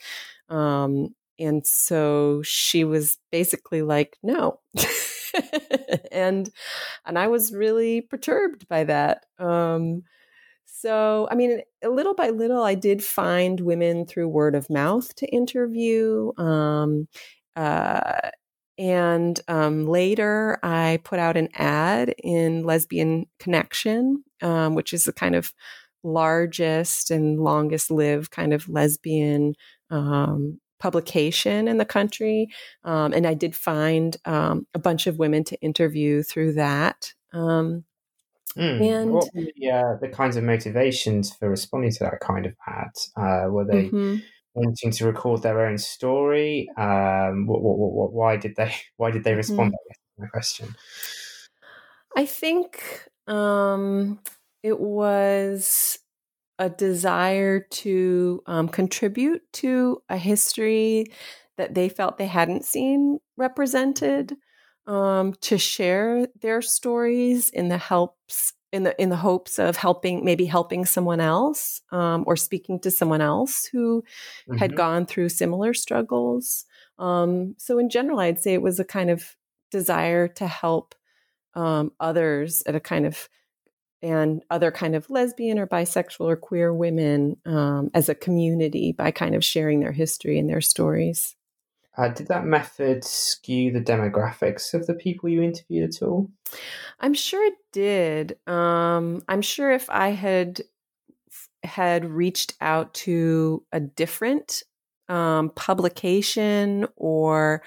um, 0.48 1.14
and 1.38 1.66
so 1.66 2.42
she 2.42 2.84
was 2.84 3.18
basically 3.32 3.82
like 3.82 4.18
no 4.22 4.60
and 6.12 6.50
and 7.04 7.18
i 7.18 7.26
was 7.26 7.52
really 7.52 8.00
perturbed 8.00 8.68
by 8.68 8.84
that 8.84 9.26
um, 9.38 10.02
so, 10.80 11.28
I 11.30 11.34
mean, 11.34 11.60
a 11.84 11.90
little 11.90 12.14
by 12.14 12.30
little, 12.30 12.62
I 12.62 12.74
did 12.74 13.04
find 13.04 13.60
women 13.60 14.06
through 14.06 14.28
word 14.28 14.54
of 14.54 14.70
mouth 14.70 15.14
to 15.16 15.26
interview. 15.26 16.32
Um, 16.38 17.06
uh, 17.54 18.30
and 18.78 19.38
um, 19.46 19.86
later, 19.86 20.58
I 20.62 21.00
put 21.04 21.18
out 21.18 21.36
an 21.36 21.50
ad 21.52 22.14
in 22.24 22.64
Lesbian 22.64 23.26
Connection, 23.38 24.24
um, 24.40 24.74
which 24.74 24.94
is 24.94 25.04
the 25.04 25.12
kind 25.12 25.34
of 25.34 25.52
largest 26.02 27.10
and 27.10 27.38
longest 27.38 27.90
lived 27.90 28.30
kind 28.30 28.54
of 28.54 28.66
lesbian 28.66 29.56
um, 29.90 30.58
publication 30.78 31.68
in 31.68 31.76
the 31.76 31.84
country. 31.84 32.48
Um, 32.84 33.12
and 33.12 33.26
I 33.26 33.34
did 33.34 33.54
find 33.54 34.16
um, 34.24 34.66
a 34.72 34.78
bunch 34.78 35.06
of 35.06 35.18
women 35.18 35.44
to 35.44 35.60
interview 35.60 36.22
through 36.22 36.54
that. 36.54 37.12
Um, 37.34 37.84
Mm. 38.56 39.02
And 39.02 39.12
what 39.12 39.28
were 39.34 39.42
the, 39.42 39.70
uh, 39.70 39.96
the, 40.00 40.08
kinds 40.08 40.36
of 40.36 40.44
motivations 40.44 41.34
for 41.34 41.48
responding 41.48 41.92
to 41.92 41.98
that 42.00 42.20
kind 42.20 42.46
of 42.46 42.54
ad? 42.66 42.90
Uh, 43.16 43.48
were 43.48 43.64
they 43.64 43.84
mm-hmm. 43.84 44.16
wanting 44.54 44.90
to 44.90 45.06
record 45.06 45.42
their 45.42 45.66
own 45.66 45.78
story? 45.78 46.68
Um, 46.76 47.46
what, 47.46 47.62
what, 47.62 47.76
what, 47.78 48.12
why 48.12 48.36
did 48.36 48.56
they 48.56 48.74
Why 48.96 49.10
did 49.10 49.24
they 49.24 49.34
respond? 49.34 49.72
Mm-hmm. 49.72 50.22
my 50.22 50.28
question. 50.28 50.74
I 52.16 52.26
think 52.26 52.82
um, 53.28 54.18
it 54.62 54.80
was 54.80 55.98
a 56.58 56.68
desire 56.68 57.60
to 57.60 58.42
um, 58.46 58.68
contribute 58.68 59.42
to 59.54 60.02
a 60.08 60.16
history 60.16 61.06
that 61.56 61.74
they 61.74 61.88
felt 61.88 62.18
they 62.18 62.26
hadn't 62.26 62.64
seen 62.64 63.18
represented 63.36 64.36
um, 64.90 65.34
to 65.34 65.56
share 65.56 66.26
their 66.40 66.60
stories 66.60 67.48
in 67.48 67.68
the 67.68 67.78
helps 67.78 68.54
in 68.72 68.82
the 68.82 69.00
in 69.00 69.08
the 69.08 69.16
hopes 69.16 69.58
of 69.58 69.76
helping 69.76 70.24
maybe 70.24 70.44
helping 70.44 70.84
someone 70.84 71.20
else 71.20 71.80
um, 71.92 72.24
or 72.26 72.36
speaking 72.36 72.78
to 72.80 72.90
someone 72.90 73.20
else 73.20 73.66
who 73.66 74.02
mm-hmm. 74.02 74.58
had 74.58 74.76
gone 74.76 75.06
through 75.06 75.28
similar 75.28 75.72
struggles. 75.74 76.64
Um, 76.98 77.54
so 77.56 77.78
in 77.78 77.88
general, 77.88 78.18
I'd 78.18 78.40
say 78.40 78.52
it 78.52 78.62
was 78.62 78.80
a 78.80 78.84
kind 78.84 79.10
of 79.10 79.36
desire 79.70 80.26
to 80.26 80.46
help 80.46 80.96
um, 81.54 81.92
others 82.00 82.62
at 82.66 82.74
a 82.74 82.80
kind 82.80 83.06
of 83.06 83.28
and 84.02 84.42
other 84.50 84.72
kind 84.72 84.96
of 84.96 85.08
lesbian 85.08 85.58
or 85.58 85.66
bisexual 85.66 86.26
or 86.26 86.36
queer 86.36 86.74
women 86.74 87.36
um, 87.46 87.90
as 87.94 88.08
a 88.08 88.14
community 88.14 88.92
by 88.92 89.12
kind 89.12 89.36
of 89.36 89.44
sharing 89.44 89.78
their 89.80 89.92
history 89.92 90.38
and 90.38 90.48
their 90.48 90.62
stories. 90.62 91.36
Uh, 91.96 92.08
did 92.08 92.28
that 92.28 92.44
method 92.44 93.04
skew 93.04 93.72
the 93.72 93.80
demographics 93.80 94.74
of 94.74 94.86
the 94.86 94.94
people 94.94 95.28
you 95.28 95.42
interviewed 95.42 95.88
at 95.94 96.02
all? 96.02 96.30
I'm 97.00 97.14
sure 97.14 97.44
it 97.44 97.54
did. 97.72 98.38
Um, 98.46 99.22
I'm 99.28 99.42
sure 99.42 99.72
if 99.72 99.90
I 99.90 100.10
had 100.10 100.62
had 101.62 102.04
reached 102.06 102.54
out 102.60 102.94
to 102.94 103.64
a 103.72 103.80
different 103.80 104.62
um, 105.10 105.50
publication 105.50 106.86
or 106.96 107.62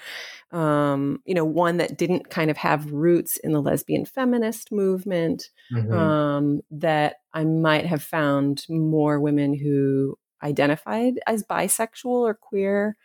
um, 0.50 1.20
you 1.26 1.34
know 1.34 1.44
one 1.44 1.76
that 1.76 1.98
didn't 1.98 2.30
kind 2.30 2.50
of 2.50 2.56
have 2.56 2.90
roots 2.90 3.36
in 3.36 3.52
the 3.52 3.60
lesbian 3.60 4.06
feminist 4.06 4.72
movement 4.72 5.50
mm-hmm. 5.70 5.92
um, 5.92 6.60
that 6.70 7.16
i 7.34 7.44
might 7.44 7.84
have 7.84 8.02
found 8.02 8.64
more 8.70 9.20
women 9.20 9.52
who 9.52 10.16
identified 10.42 11.20
as 11.26 11.42
bisexual 11.42 12.06
or 12.06 12.34
queer 12.34 12.96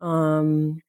um, 0.00 0.82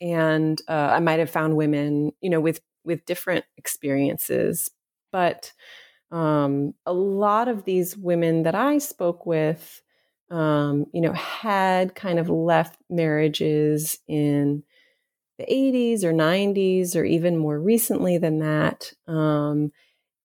and 0.00 0.60
uh, 0.68 0.90
I 0.92 1.00
might 1.00 1.18
have 1.18 1.30
found 1.30 1.56
women, 1.56 2.12
you 2.20 2.30
know, 2.30 2.40
with 2.40 2.60
with 2.84 3.04
different 3.04 3.44
experiences, 3.56 4.70
but 5.12 5.52
um, 6.10 6.74
a 6.86 6.92
lot 6.92 7.48
of 7.48 7.64
these 7.64 7.96
women 7.96 8.42
that 8.44 8.54
I 8.54 8.78
spoke 8.78 9.26
with, 9.26 9.82
um, 10.30 10.86
you 10.92 11.00
know, 11.00 11.12
had 11.12 11.94
kind 11.94 12.18
of 12.18 12.28
left 12.28 12.76
marriages 12.88 13.98
in 14.08 14.62
the 15.38 15.44
80s 15.46 16.04
or 16.04 16.12
90s 16.12 16.96
or 16.96 17.04
even 17.04 17.36
more 17.36 17.58
recently 17.58 18.18
than 18.18 18.38
that, 18.40 18.92
um, 19.06 19.72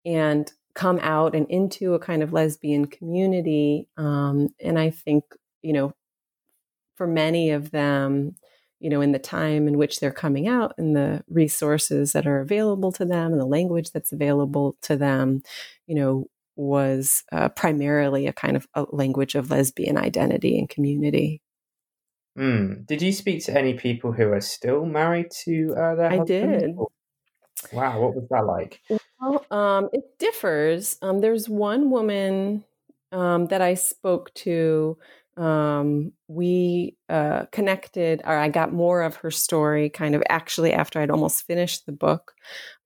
and 0.06 0.52
come 0.74 1.00
out 1.02 1.36
and 1.36 1.50
into 1.50 1.94
a 1.94 2.00
kind 2.00 2.24
of 2.24 2.34
lesbian 2.34 2.86
community. 2.86 3.88
Um, 3.98 4.50
and 4.64 4.80
I 4.80 4.90
think, 4.92 5.24
you 5.62 5.74
know, 5.74 5.94
for 7.02 7.08
many 7.08 7.50
of 7.50 7.72
them, 7.72 8.36
you 8.80 8.88
know, 8.88 9.02
in 9.02 9.12
the 9.12 9.18
time 9.18 9.68
in 9.68 9.76
which 9.76 10.00
they're 10.00 10.12
coming 10.12 10.48
out 10.48 10.76
and 10.78 10.96
the 10.96 11.24
resources 11.28 12.14
that 12.14 12.28
are 12.28 12.42
available 12.42 12.92
to 12.92 13.06
them 13.06 13.32
and 13.32 13.42
the 13.42 13.46
language 13.46 13.90
that's 13.90 14.12
available 14.12 14.78
to 14.84 14.96
them, 14.96 15.42
you 15.88 15.96
know, 15.96 16.28
was 16.56 17.24
uh, 17.32 17.50
primarily 17.50 18.28
a 18.28 18.34
kind 18.34 18.56
of 18.56 18.68
a 18.76 18.86
language 18.92 19.34
of 19.34 19.50
lesbian 19.50 19.98
identity 19.98 20.60
and 20.60 20.70
community. 20.70 21.42
Mm. 22.38 22.86
Did 22.86 23.02
you 23.02 23.12
speak 23.12 23.44
to 23.46 23.58
any 23.58 23.74
people 23.74 24.12
who 24.12 24.32
are 24.32 24.40
still 24.40 24.86
married 24.86 25.32
to 25.46 25.74
uh, 25.76 25.96
their 25.96 26.12
I 26.12 26.24
did. 26.24 26.76
Wow, 27.74 28.00
what 28.00 28.14
was 28.14 28.28
that 28.30 28.46
like? 28.46 28.80
Well, 29.20 29.44
um, 29.50 29.90
it 29.92 30.04
differs. 30.20 30.98
Um, 31.02 31.20
there's 31.20 31.50
one 31.50 31.90
woman 31.90 32.64
um, 33.12 33.48
that 33.48 33.62
I 33.62 33.74
spoke 33.74 34.32
to 34.36 35.00
um, 35.38 36.12
we 36.28 36.98
uh, 37.10 37.46
connected, 37.52 38.22
or 38.26 38.38
I 38.38 38.50
got 38.50 38.74
more 38.74 39.02
of 39.02 39.16
her 39.18 39.32
story 39.32 39.90
kind 39.90 40.16
of 40.16 40.24
actually 40.30 40.74
after 40.74 41.00
I'd 41.00 41.10
almost 41.10 41.46
finished 41.48 41.86
the 41.86 41.92
book. 41.92 42.34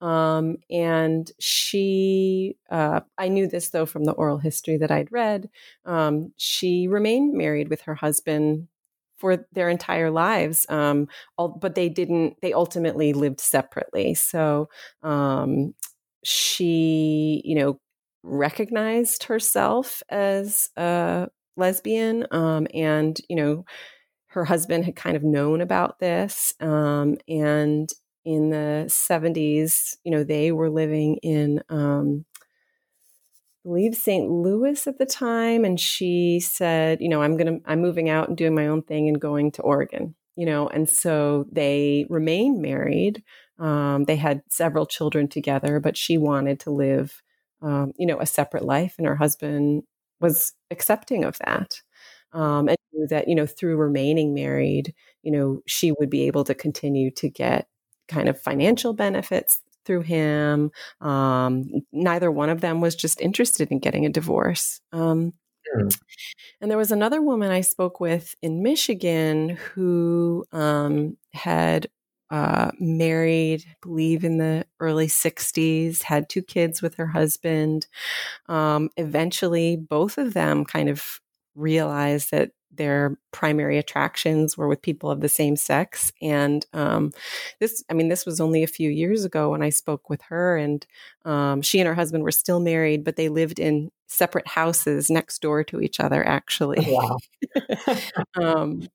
Um, 0.02 0.58
and 0.70 1.32
she, 1.40 2.58
uh, 2.70 3.02
I 3.18 3.28
knew 3.30 3.48
this 3.48 3.70
though 3.70 3.86
from 3.86 4.04
the 4.04 4.14
oral 4.14 4.38
history 4.38 4.78
that 4.78 4.92
I'd 4.92 5.12
read. 5.12 5.50
Um, 5.86 6.34
she 6.38 6.88
remained 6.88 7.34
married 7.34 7.70
with 7.70 7.82
her 7.82 7.96
husband 7.96 8.68
for 9.18 9.48
their 9.54 9.70
entire 9.70 10.12
lives, 10.12 10.66
um, 10.70 11.08
all, 11.38 11.50
but 11.50 11.74
they 11.76 11.90
didn't, 11.90 12.36
they 12.42 12.54
ultimately 12.54 13.14
lived 13.14 13.40
separately. 13.40 14.14
So 14.14 14.70
um, 15.04 15.74
she, 16.24 17.42
you 17.46 17.56
know, 17.56 17.80
recognized 18.24 19.24
herself 19.24 20.04
as 20.10 20.70
a 20.76 21.28
lesbian 21.58 22.26
um, 22.32 22.68
and 22.74 23.20
you 23.30 23.36
know 23.36 23.66
her 24.28 24.46
husband 24.46 24.86
had 24.86 24.96
kind 24.96 25.16
of 25.16 25.24
known 25.24 25.62
about 25.62 26.00
this 26.00 26.54
um, 26.60 27.16
and 27.28 27.90
in 28.26 28.50
the 28.50 28.86
70s 28.88 29.96
you 30.04 30.12
know 30.12 30.24
they 30.24 30.52
were 30.52 30.70
living 30.70 31.18
in 31.24 31.62
um, 31.70 32.26
I 32.42 33.68
believe 33.68 33.96
St. 33.96 34.30
Louis 34.30 34.86
at 34.88 34.98
the 34.98 35.06
time 35.06 35.66
and 35.66 35.80
she 35.80 36.40
said 36.40 37.00
you 37.02 37.10
know 37.10 37.22
I'm 37.22 37.38
going 37.38 37.60
to 37.60 37.70
I'm 37.70 37.82
moving 37.82 38.10
out 38.10 38.28
and 38.28 38.38
doing 38.38 38.56
my 38.56 38.68
own 38.68 38.82
thing 38.82 39.08
and 39.08 39.20
going 39.20 39.52
to 39.54 39.62
Oregon 39.62 40.16
you 40.36 40.46
know, 40.46 40.68
and 40.68 40.90
so 40.90 41.46
they 41.52 42.06
remained 42.10 42.62
married. 42.62 43.24
Um, 43.58 44.04
they 44.04 44.18
had 44.18 44.42
several 44.50 44.86
children 44.86 45.28
together, 45.28 45.80
but 45.80 45.96
she 45.96 46.18
wanted 46.18 46.60
to 46.62 46.72
live, 46.72 47.22
um, 47.62 47.94
you 47.98 48.06
know, 48.06 48.20
a 48.20 48.26
separate 48.26 48.66
life, 48.66 48.96
and 48.98 49.08
her 49.08 49.16
husband 49.16 49.84
was 50.20 50.54
accepting 50.72 51.24
of 51.24 51.38
that. 51.46 51.82
Um, 52.34 52.68
and 52.68 52.78
knew 52.96 53.08
that, 53.08 53.28
you 53.28 53.36
know, 53.36 53.46
through 53.46 53.78
remaining 53.78 54.34
married, 54.34 54.94
you 55.24 55.32
know, 55.32 55.62
she 55.68 55.92
would 55.94 56.10
be 56.10 56.28
able 56.28 56.44
to 56.46 56.54
continue 56.54 57.12
to 57.12 57.30
get 57.30 57.68
kind 58.08 58.28
of 58.28 58.40
financial 58.40 58.94
benefits 58.94 59.62
through 59.86 60.02
him. 60.02 60.72
Um, 61.02 61.70
neither 61.92 62.32
one 62.32 62.50
of 62.50 62.62
them 62.62 62.82
was 62.82 62.96
just 62.96 63.22
interested 63.22 63.72
in 63.72 63.80
getting 63.80 64.06
a 64.06 64.10
divorce. 64.10 64.82
Um, 64.92 65.34
mm. 65.78 65.98
And 66.60 66.70
there 66.70 66.78
was 66.78 66.92
another 66.92 67.22
woman 67.22 67.52
I 67.52 67.62
spoke 67.62 68.00
with 68.00 68.36
in 68.42 68.64
Michigan 68.64 69.50
who 69.50 70.46
um, 70.52 71.18
had 71.34 71.88
uh, 72.36 72.70
married, 72.82 73.64
I 73.66 73.76
believe 73.82 74.26
in 74.26 74.40
the 74.40 74.66
early 74.82 75.08
60s, 75.08 76.02
had 76.02 76.28
two 76.28 76.42
kids 76.42 76.82
with 76.82 76.96
her 76.96 77.08
husband. 77.08 77.88
Um, 78.50 78.90
eventually, 78.98 79.78
both 79.78 80.18
of 80.18 80.34
them 80.34 80.66
kind 80.66 80.90
of 80.90 81.22
realized 81.56 82.32
that 82.32 82.52
their 82.74 83.18
primary 83.32 83.78
attractions 83.78 84.58
were 84.58 84.68
with 84.68 84.82
people 84.82 85.10
of 85.10 85.22
the 85.22 85.30
same 85.30 85.56
sex. 85.56 86.12
And 86.22 86.66
um, 86.74 87.14
this, 87.62 87.82
I 87.90 87.94
mean, 87.94 88.10
this 88.10 88.26
was 88.26 88.42
only 88.42 88.64
a 88.64 88.68
few 88.68 88.90
years 88.90 89.24
ago 89.24 89.52
when 89.52 89.62
I 89.62 89.70
spoke 89.70 90.10
with 90.10 90.22
her, 90.24 90.58
and 90.58 90.86
um, 91.24 91.62
she 91.62 91.80
and 91.80 91.88
her 91.88 91.96
husband 91.96 92.26
were 92.26 92.32
still 92.32 92.60
married, 92.60 93.06
but 93.06 93.16
they 93.16 93.30
lived 93.30 93.60
in 93.60 93.92
separate 94.08 94.50
houses 94.50 95.10
next 95.10 95.42
door 95.42 95.64
to 95.64 95.80
each 95.80 96.02
other, 96.02 96.22
actually. 96.28 96.86
Wow. 96.86 97.18
um, 98.36 98.90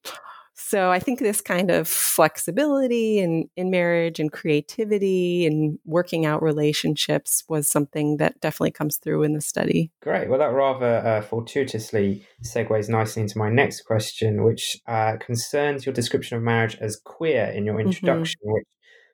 so 0.60 0.90
I 0.90 0.98
think 0.98 1.18
this 1.18 1.40
kind 1.40 1.70
of 1.70 1.88
flexibility 1.88 3.18
in, 3.18 3.48
in 3.56 3.70
marriage 3.70 4.20
and 4.20 4.30
creativity 4.30 5.46
and 5.46 5.78
working 5.84 6.26
out 6.26 6.42
relationships 6.42 7.42
was 7.48 7.68
something 7.68 8.18
that 8.18 8.40
definitely 8.40 8.72
comes 8.72 8.98
through 8.98 9.22
in 9.22 9.32
the 9.32 9.40
study. 9.40 9.90
Great. 10.02 10.28
Well, 10.28 10.38
that 10.38 10.52
rather 10.52 10.98
uh, 10.98 11.22
fortuitously 11.22 12.24
segues 12.44 12.88
nicely 12.88 13.22
into 13.22 13.38
my 13.38 13.48
next 13.50 13.82
question, 13.82 14.44
which 14.44 14.76
uh, 14.86 15.16
concerns 15.18 15.86
your 15.86 15.94
description 15.94 16.36
of 16.36 16.42
marriage 16.42 16.76
as 16.80 17.00
queer 17.02 17.46
in 17.46 17.64
your 17.64 17.76
mm-hmm. 17.76 17.88
introduction, 17.88 18.40
mm-hmm. 18.44 18.52
which 18.52 18.66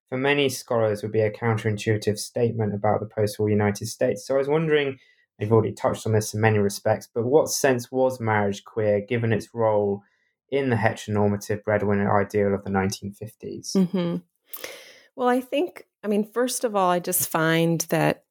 for 0.09 0.19
many 0.19 0.49
scholars 0.49 1.03
would 1.03 1.12
be 1.12 1.21
a 1.21 1.31
counterintuitive 1.31 2.19
statement 2.19 2.75
about 2.75 3.00
the 3.00 3.07
post-war 3.07 3.49
United 3.49 3.87
States. 3.87 4.26
So 4.26 4.35
I 4.35 4.38
was 4.38 4.49
wondering, 4.49 4.99
you've 5.38 5.53
already 5.53 5.73
touched 5.73 6.07
on 6.07 6.12
this 6.12 6.35
in 6.35 6.41
many 6.41 6.59
respects, 6.59 7.09
but 7.15 7.25
what 7.25 7.49
sense 7.49 7.91
was 7.91 8.21
marriage 8.21 8.65
queer 8.65 9.00
given 9.00 9.33
its 9.33 9.49
role– 9.55 10.03
in 10.50 10.71
the 10.71 10.76
heteronormative 10.76 11.65
breadwinner 11.65 12.21
ideal 12.21 12.55
of 12.55 12.65
the 12.65 12.71
1950s? 12.71 13.73
Mm-hmm. 13.76 14.17
Well, 15.17 15.29
I 15.29 15.41
think, 15.41 15.85
I 16.05 16.09
mean, 16.09 16.31
first 16.31 16.65
of 16.65 16.76
all, 16.76 16.91
I 16.91 17.00
just 17.00 17.29
find 17.29 17.81
that 17.88 18.25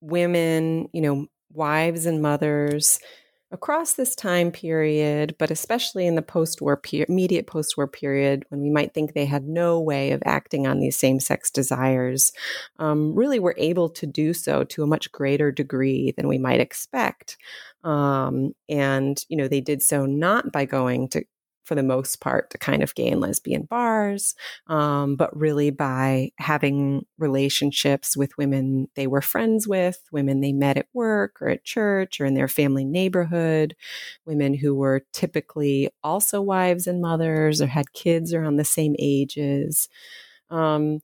women, 0.00 0.88
you 0.92 1.00
know, 1.00 1.26
wives 1.52 2.06
and 2.06 2.20
mothers 2.20 2.98
across 3.54 3.92
this 3.92 4.16
time 4.16 4.50
period, 4.50 5.36
but 5.38 5.50
especially 5.50 6.06
in 6.06 6.16
the 6.16 6.22
post 6.22 6.60
war, 6.60 6.76
per- 6.76 7.06
immediate 7.08 7.46
post 7.46 7.76
war 7.76 7.86
period, 7.86 8.44
when 8.48 8.60
we 8.60 8.68
might 8.68 8.92
think 8.92 9.12
they 9.12 9.24
had 9.24 9.46
no 9.46 9.80
way 9.80 10.10
of 10.10 10.22
acting 10.26 10.66
on 10.66 10.80
these 10.80 10.98
same 10.98 11.20
sex 11.20 11.50
desires, 11.50 12.32
um, 12.78 13.14
really 13.14 13.38
were 13.38 13.54
able 13.56 13.88
to 13.88 14.06
do 14.06 14.34
so 14.34 14.64
to 14.64 14.82
a 14.82 14.88
much 14.88 15.12
greater 15.12 15.52
degree 15.52 16.12
than 16.16 16.26
we 16.26 16.36
might 16.36 16.60
expect. 16.60 17.36
Um, 17.84 18.54
and, 18.68 19.22
you 19.28 19.36
know, 19.36 19.46
they 19.46 19.60
did 19.60 19.82
so 19.82 20.04
not 20.04 20.50
by 20.50 20.64
going 20.64 21.08
to 21.10 21.24
for 21.64 21.74
the 21.74 21.82
most 21.82 22.20
part 22.20 22.50
to 22.50 22.58
kind 22.58 22.82
of 22.82 22.94
gay 22.94 23.08
and 23.08 23.20
lesbian 23.20 23.62
bars, 23.62 24.34
um, 24.66 25.16
but 25.16 25.34
really 25.36 25.70
by 25.70 26.30
having 26.38 27.04
relationships 27.18 28.16
with 28.16 28.36
women 28.38 28.88
they 28.94 29.06
were 29.06 29.22
friends 29.22 29.66
with, 29.66 30.02
women 30.12 30.40
they 30.40 30.52
met 30.52 30.76
at 30.76 30.86
work 30.92 31.40
or 31.40 31.48
at 31.48 31.64
church 31.64 32.20
or 32.20 32.26
in 32.26 32.34
their 32.34 32.48
family 32.48 32.84
neighborhood, 32.84 33.74
women 34.26 34.54
who 34.54 34.74
were 34.74 35.04
typically 35.12 35.90
also 36.02 36.40
wives 36.40 36.86
and 36.86 37.00
mothers 37.00 37.60
or 37.60 37.66
had 37.66 37.92
kids 37.92 38.32
around 38.32 38.56
the 38.56 38.64
same 38.64 38.94
ages. 38.98 39.88
Um, 40.50 41.00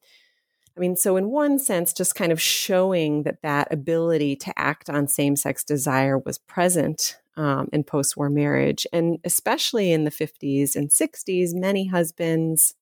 I 0.77 0.81
mean, 0.81 0.97
so 0.97 1.17
in 1.17 1.31
one 1.31 1.59
sense, 1.59 1.93
just 1.93 2.15
kind 2.15 2.33
of 2.33 2.41
showing 2.41 3.25
that 3.25 3.43
that 3.43 3.73
ability 3.73 4.37
to 4.37 4.59
act 4.59 4.89
on 4.89 5.09
same 5.09 5.37
sex 5.37 5.65
desire 5.65 6.19
was 6.19 6.39
present 6.39 7.20
um, 7.37 7.69
in 7.73 7.85
post 7.85 8.17
war 8.17 8.31
marriage. 8.31 8.87
And 8.93 9.19
especially 9.25 9.93
in 9.93 10.05
the 10.05 10.11
50s 10.11 10.77
and 10.77 10.91
60s, 10.91 11.55
many 11.55 11.87
husbands 11.89 12.75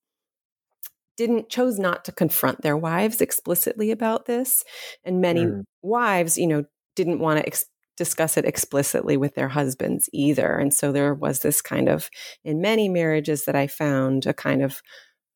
didn't 1.16 1.50
chose 1.50 1.78
not 1.78 2.04
to 2.04 2.12
confront 2.12 2.62
their 2.62 2.76
wives 2.76 3.20
explicitly 3.20 3.90
about 3.90 4.26
this 4.26 4.64
and 5.04 5.20
many 5.20 5.44
mm. 5.44 5.64
wives 5.82 6.38
you 6.38 6.46
know 6.46 6.64
didn't 6.94 7.18
want 7.18 7.40
to 7.40 7.46
ex- 7.46 7.66
discuss 7.96 8.37
it 8.37 8.44
explicitly 8.44 9.16
with 9.16 9.34
their 9.34 9.48
husbands 9.48 10.08
either 10.12 10.56
and 10.56 10.72
so 10.72 10.92
there 10.92 11.12
was 11.12 11.40
this 11.40 11.61
kind 11.61 11.88
of 11.88 12.08
in 12.44 12.61
many 12.61 12.88
marriages 12.88 13.46
that 13.46 13.56
i 13.56 13.66
found 13.66 14.26
a 14.26 14.32
kind 14.32 14.62
of 14.62 14.80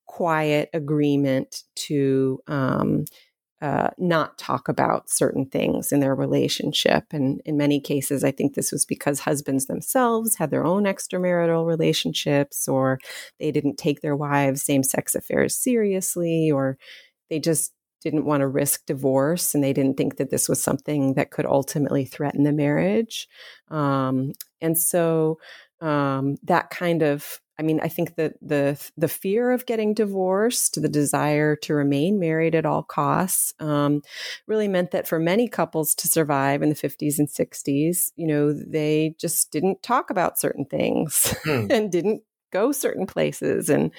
quiet 0.06 0.70
agreement 0.72 1.64
to 1.74 2.38
um, 2.46 3.04
uh, 3.62 3.90
not 3.96 4.36
talk 4.38 4.68
about 4.68 5.08
certain 5.08 5.46
things 5.46 5.92
in 5.92 6.00
their 6.00 6.16
relationship. 6.16 7.04
And 7.12 7.40
in 7.44 7.56
many 7.56 7.80
cases, 7.80 8.24
I 8.24 8.32
think 8.32 8.54
this 8.54 8.72
was 8.72 8.84
because 8.84 9.20
husbands 9.20 9.66
themselves 9.66 10.34
had 10.34 10.50
their 10.50 10.64
own 10.64 10.82
extramarital 10.82 11.64
relationships, 11.64 12.66
or 12.66 12.98
they 13.38 13.52
didn't 13.52 13.76
take 13.78 14.00
their 14.00 14.16
wives' 14.16 14.64
same 14.64 14.82
sex 14.82 15.14
affairs 15.14 15.54
seriously, 15.54 16.50
or 16.50 16.76
they 17.30 17.38
just 17.38 17.72
didn't 18.02 18.24
want 18.24 18.40
to 18.40 18.48
risk 18.48 18.84
divorce 18.84 19.54
and 19.54 19.62
they 19.62 19.72
didn't 19.72 19.96
think 19.96 20.16
that 20.16 20.30
this 20.30 20.48
was 20.48 20.60
something 20.60 21.14
that 21.14 21.30
could 21.30 21.46
ultimately 21.46 22.04
threaten 22.04 22.42
the 22.42 22.52
marriage. 22.52 23.28
Um, 23.70 24.32
and 24.60 24.76
so 24.76 25.38
um, 25.80 26.34
that 26.42 26.70
kind 26.70 27.02
of 27.02 27.40
I 27.62 27.64
mean, 27.64 27.78
I 27.80 27.86
think 27.86 28.16
that 28.16 28.34
the 28.42 28.76
the 28.96 29.06
fear 29.06 29.52
of 29.52 29.66
getting 29.66 29.94
divorced, 29.94 30.82
the 30.82 30.88
desire 30.88 31.54
to 31.56 31.74
remain 31.74 32.18
married 32.18 32.56
at 32.56 32.66
all 32.66 32.82
costs, 32.82 33.54
um, 33.60 34.02
really 34.48 34.66
meant 34.66 34.90
that 34.90 35.06
for 35.06 35.20
many 35.20 35.46
couples 35.46 35.94
to 35.94 36.08
survive 36.08 36.60
in 36.62 36.70
the 36.70 36.74
50s 36.74 37.20
and 37.20 37.28
60s, 37.28 38.10
you 38.16 38.26
know, 38.26 38.52
they 38.52 39.14
just 39.16 39.52
didn't 39.52 39.80
talk 39.80 40.10
about 40.10 40.40
certain 40.40 40.64
things 40.64 41.36
hmm. 41.44 41.66
and 41.70 41.92
didn't 41.92 42.22
go 42.52 42.72
certain 42.72 43.06
places, 43.06 43.68
and 43.70 43.92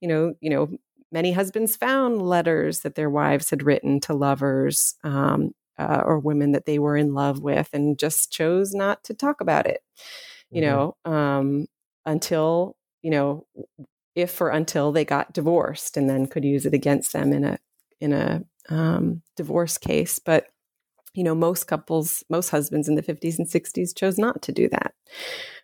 you 0.00 0.08
know, 0.08 0.32
you 0.40 0.48
know, 0.48 0.70
many 1.12 1.32
husbands 1.32 1.76
found 1.76 2.22
letters 2.22 2.80
that 2.80 2.94
their 2.94 3.10
wives 3.10 3.50
had 3.50 3.64
written 3.64 4.00
to 4.00 4.14
lovers 4.14 4.94
um, 5.04 5.50
uh, 5.78 6.00
or 6.06 6.18
women 6.18 6.52
that 6.52 6.64
they 6.64 6.78
were 6.78 6.96
in 6.96 7.12
love 7.12 7.40
with, 7.42 7.68
and 7.74 7.98
just 7.98 8.32
chose 8.32 8.72
not 8.72 9.04
to 9.04 9.12
talk 9.12 9.42
about 9.42 9.66
it. 9.66 9.82
You 10.50 10.62
mm-hmm. 10.62 10.70
know, 10.70 10.96
um, 11.04 11.66
until 12.06 12.76
you 13.02 13.10
know, 13.10 13.46
if 14.14 14.40
or 14.40 14.50
until 14.50 14.92
they 14.92 15.04
got 15.04 15.32
divorced 15.32 15.96
and 15.96 16.08
then 16.08 16.26
could 16.26 16.44
use 16.44 16.66
it 16.66 16.74
against 16.74 17.12
them 17.12 17.32
in 17.32 17.44
a 17.44 17.58
in 18.00 18.12
a 18.12 18.42
um, 18.68 19.22
divorce 19.36 19.78
case. 19.78 20.18
But 20.18 20.46
you 21.14 21.24
know, 21.24 21.34
most 21.34 21.64
couples, 21.64 22.22
most 22.30 22.50
husbands 22.50 22.88
in 22.88 22.94
the 22.94 23.02
50s 23.02 23.38
and 23.38 23.48
60s 23.48 23.96
chose 23.96 24.16
not 24.16 24.42
to 24.42 24.52
do 24.52 24.68
that 24.68 24.94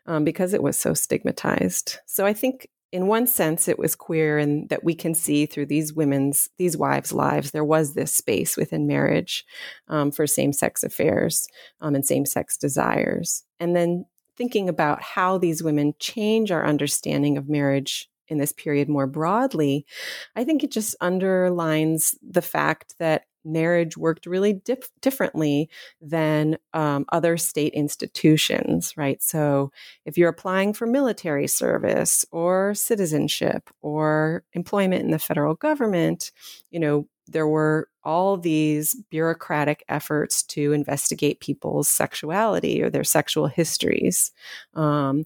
um, 0.06 0.24
because 0.24 0.52
it 0.52 0.62
was 0.62 0.76
so 0.76 0.92
stigmatized. 0.92 1.98
So 2.06 2.26
I 2.26 2.32
think 2.32 2.68
in 2.92 3.06
one 3.06 3.26
sense 3.26 3.68
it 3.68 3.78
was 3.78 3.94
queer 3.94 4.38
and 4.38 4.68
that 4.68 4.84
we 4.84 4.94
can 4.94 5.14
see 5.14 5.46
through 5.46 5.66
these 5.66 5.92
women's 5.92 6.48
these 6.56 6.76
wives 6.76 7.12
lives 7.12 7.50
there 7.50 7.64
was 7.64 7.94
this 7.94 8.14
space 8.14 8.56
within 8.56 8.86
marriage 8.86 9.44
um, 9.88 10.12
for 10.12 10.26
same-sex 10.26 10.84
affairs 10.84 11.48
um, 11.80 11.94
and 11.96 12.06
same-sex 12.06 12.56
desires 12.56 13.42
and 13.58 13.74
then 13.74 14.04
thinking 14.36 14.68
about 14.68 15.02
how 15.02 15.38
these 15.38 15.62
women 15.62 15.94
change 15.98 16.50
our 16.50 16.66
understanding 16.66 17.36
of 17.36 17.48
marriage 17.48 18.08
in 18.28 18.38
this 18.38 18.52
period 18.52 18.88
more 18.88 19.06
broadly, 19.06 19.86
I 20.34 20.44
think 20.44 20.64
it 20.64 20.70
just 20.70 20.96
underlines 21.00 22.16
the 22.22 22.42
fact 22.42 22.94
that 22.98 23.24
marriage 23.44 23.96
worked 23.96 24.26
really 24.26 24.52
dif- 24.52 24.90
differently 25.00 25.70
than 26.00 26.58
um, 26.74 27.06
other 27.12 27.36
state 27.36 27.72
institutions, 27.74 28.92
right? 28.96 29.22
So 29.22 29.70
if 30.04 30.18
you're 30.18 30.28
applying 30.28 30.72
for 30.72 30.86
military 30.86 31.46
service 31.46 32.24
or 32.32 32.74
citizenship 32.74 33.70
or 33.80 34.42
employment 34.52 35.04
in 35.04 35.12
the 35.12 35.18
federal 35.18 35.54
government, 35.54 36.32
you 36.70 36.80
know, 36.80 37.06
there 37.28 37.46
were 37.46 37.88
all 38.04 38.36
these 38.36 38.94
bureaucratic 39.10 39.84
efforts 39.88 40.42
to 40.44 40.72
investigate 40.72 41.40
people's 41.40 41.88
sexuality 41.88 42.82
or 42.82 42.90
their 42.90 43.04
sexual 43.04 43.46
histories. 43.46 44.32
Um, 44.74 45.24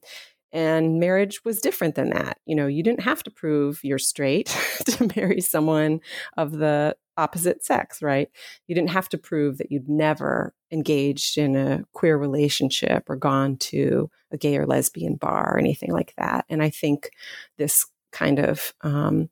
and 0.52 0.98
marriage 0.98 1.44
was 1.44 1.60
different 1.60 1.94
than 1.94 2.10
that. 2.10 2.38
You 2.44 2.56
know, 2.56 2.66
you 2.66 2.82
didn't 2.82 3.02
have 3.02 3.22
to 3.24 3.30
prove 3.30 3.80
you're 3.84 3.98
straight 3.98 4.46
to 4.86 5.10
marry 5.16 5.40
someone 5.40 6.00
of 6.36 6.52
the 6.52 6.96
opposite 7.16 7.64
sex, 7.64 8.02
right? 8.02 8.28
You 8.66 8.74
didn't 8.74 8.90
have 8.90 9.08
to 9.10 9.18
prove 9.18 9.58
that 9.58 9.70
you'd 9.70 9.88
never 9.88 10.54
engaged 10.72 11.38
in 11.38 11.54
a 11.54 11.84
queer 11.92 12.16
relationship 12.16 13.08
or 13.08 13.16
gone 13.16 13.58
to 13.58 14.10
a 14.32 14.36
gay 14.36 14.56
or 14.56 14.66
lesbian 14.66 15.16
bar 15.16 15.54
or 15.54 15.58
anything 15.58 15.92
like 15.92 16.14
that. 16.16 16.46
And 16.48 16.62
I 16.62 16.70
think 16.70 17.10
this 17.58 17.86
kind 18.10 18.38
of 18.38 18.72
um, 18.80 19.28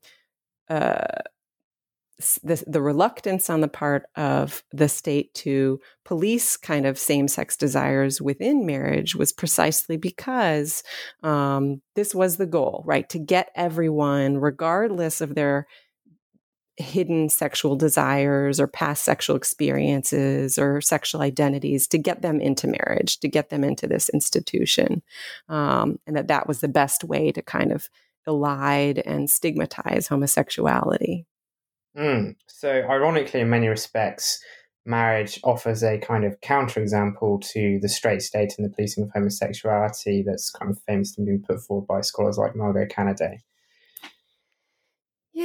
uh, 0.69 1.23
the, 2.43 2.63
the 2.67 2.83
reluctance 2.83 3.49
on 3.49 3.61
the 3.61 3.69
part 3.69 4.07
of 4.17 4.65
the 4.73 4.89
state 4.89 5.33
to 5.35 5.81
police 6.05 6.57
kind 6.57 6.85
of 6.85 6.99
same 6.99 7.29
sex 7.29 7.57
desires 7.57 8.21
within 8.21 8.67
marriage 8.67 9.15
was 9.15 9.33
precisely 9.33 9.97
because 9.97 10.83
um, 11.23 11.81
this 11.95 12.17
was 12.17 12.37
the 12.37 12.47
goal, 12.47 12.83
right? 12.85 13.09
To 13.11 13.21
get 13.21 13.51
everyone, 13.55 14.39
regardless 14.39 15.21
of 15.21 15.37
their 15.37 15.69
hidden 16.77 17.29
sexual 17.29 17.77
desires 17.77 18.61
or 18.61 18.67
past 18.67 19.05
sexual 19.05 19.37
experiences 19.37 20.59
or 20.59 20.81
sexual 20.81 21.21
identities 21.21 21.89
to 21.89 21.99
get 21.99 22.23
them 22.23 22.41
into 22.41 22.69
marriage 22.69 23.19
to 23.19 23.27
get 23.27 23.51
them 23.51 23.65
into 23.65 23.89
this 23.89 24.09
institution 24.11 25.03
um, 25.49 25.99
and 26.07 26.15
that 26.15 26.29
that 26.29 26.47
was 26.47 26.61
the 26.61 26.69
best 26.69 27.03
way 27.03 27.33
to 27.33 27.43
kind 27.43 27.73
of 27.73 27.91
elide 28.29 29.03
and 29.05 29.29
stigmatize 29.29 30.07
homosexuality 30.07 31.27
mm. 31.99 32.35
so 32.47 32.71
ironically 32.89 33.41
in 33.41 33.51
many 33.51 33.69
respects 33.69 34.41
marriage 34.87 35.39
offers 35.45 35.83
a 35.83 35.99
kind 35.99 36.25
of 36.25 36.41
counterexample 36.41 37.41
to 37.43 37.79
the 37.83 37.89
straight 37.89 38.23
state 38.23 38.55
and 38.57 38.65
the 38.65 38.75
policing 38.75 39.05
of 39.05 39.11
homosexuality 39.15 40.23
that's 40.27 40.51
kind 40.51 40.71
of 40.71 40.79
famously 40.87 41.25
been 41.25 41.43
put 41.47 41.61
forward 41.61 41.87
by 41.87 42.01
scholars 42.01 42.39
like 42.39 42.57
margot 42.57 42.87
canaday 42.87 43.39
yeah, 45.39 45.45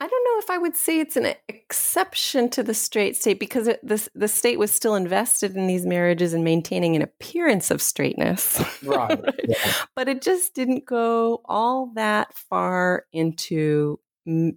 I 0.00 0.08
don't 0.08 0.24
know 0.24 0.38
if 0.38 0.48
I 0.48 0.56
would 0.56 0.74
say 0.74 0.98
it's 0.98 1.14
an 1.18 1.34
exception 1.46 2.48
to 2.50 2.62
the 2.62 2.72
straight 2.72 3.16
state 3.16 3.38
because 3.38 3.66
it, 3.68 3.78
the, 3.86 4.08
the 4.14 4.28
state 4.28 4.58
was 4.58 4.70
still 4.70 4.94
invested 4.94 5.54
in 5.54 5.66
these 5.66 5.84
marriages 5.84 6.32
and 6.32 6.42
maintaining 6.42 6.96
an 6.96 7.02
appearance 7.02 7.70
of 7.70 7.82
straightness. 7.82 8.64
Right. 8.82 9.20
Yeah. 9.46 9.72
but 9.94 10.08
it 10.08 10.22
just 10.22 10.54
didn't 10.54 10.86
go 10.86 11.42
all 11.44 11.92
that 11.96 12.32
far 12.34 13.04
into, 13.12 14.00
you 14.24 14.54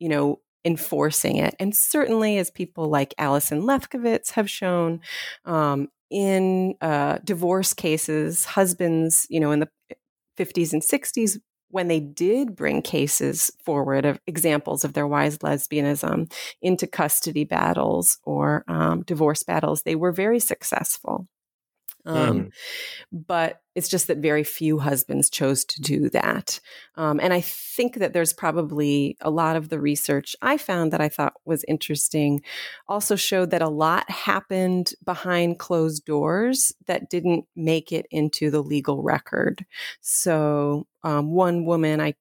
know, 0.00 0.38
enforcing 0.64 1.36
it. 1.36 1.54
And 1.58 1.74
certainly, 1.74 2.38
as 2.38 2.50
people 2.50 2.88
like 2.88 3.14
Alison 3.18 3.62
Lefkovitz 3.62 4.32
have 4.32 4.50
shown, 4.50 5.00
um, 5.44 5.88
in 6.10 6.74
uh, 6.80 7.18
divorce 7.24 7.74
cases, 7.74 8.44
husbands, 8.44 9.26
you 9.30 9.40
know, 9.40 9.50
in 9.50 9.60
the 9.60 9.68
50s 10.38 10.72
and 10.72 10.82
60s 10.82 11.38
when 11.74 11.88
they 11.88 11.98
did 11.98 12.54
bring 12.54 12.80
cases 12.80 13.50
forward 13.64 14.04
of 14.04 14.20
examples 14.28 14.84
of 14.84 14.92
their 14.92 15.08
wives' 15.08 15.38
lesbianism 15.38 16.32
into 16.62 16.86
custody 16.86 17.42
battles 17.42 18.18
or 18.22 18.62
um, 18.68 19.02
divorce 19.02 19.42
battles, 19.42 19.82
they 19.82 19.96
were 19.96 20.12
very 20.12 20.38
successful. 20.38 21.26
Um, 22.06 22.40
mm. 22.40 22.50
But 23.12 23.60
it's 23.74 23.88
just 23.88 24.06
that 24.06 24.18
very 24.18 24.44
few 24.44 24.78
husbands 24.78 25.30
chose 25.30 25.64
to 25.64 25.80
do 25.80 26.08
that. 26.10 26.60
Um, 26.96 27.18
and 27.20 27.32
I 27.32 27.40
think 27.40 27.96
that 27.96 28.12
there's 28.12 28.32
probably 28.32 29.16
a 29.20 29.30
lot 29.30 29.56
of 29.56 29.68
the 29.68 29.80
research 29.80 30.36
I 30.42 30.58
found 30.58 30.92
that 30.92 31.00
I 31.00 31.08
thought 31.08 31.34
was 31.44 31.64
interesting 31.66 32.42
also 32.88 33.16
showed 33.16 33.50
that 33.50 33.62
a 33.62 33.68
lot 33.68 34.08
happened 34.10 34.92
behind 35.04 35.58
closed 35.58 36.04
doors 36.04 36.72
that 36.86 37.10
didn't 37.10 37.46
make 37.56 37.90
it 37.90 38.06
into 38.10 38.50
the 38.50 38.62
legal 38.62 39.02
record. 39.02 39.64
So, 40.00 40.86
um, 41.02 41.32
one 41.32 41.64
woman, 41.64 42.00
I, 42.00 42.14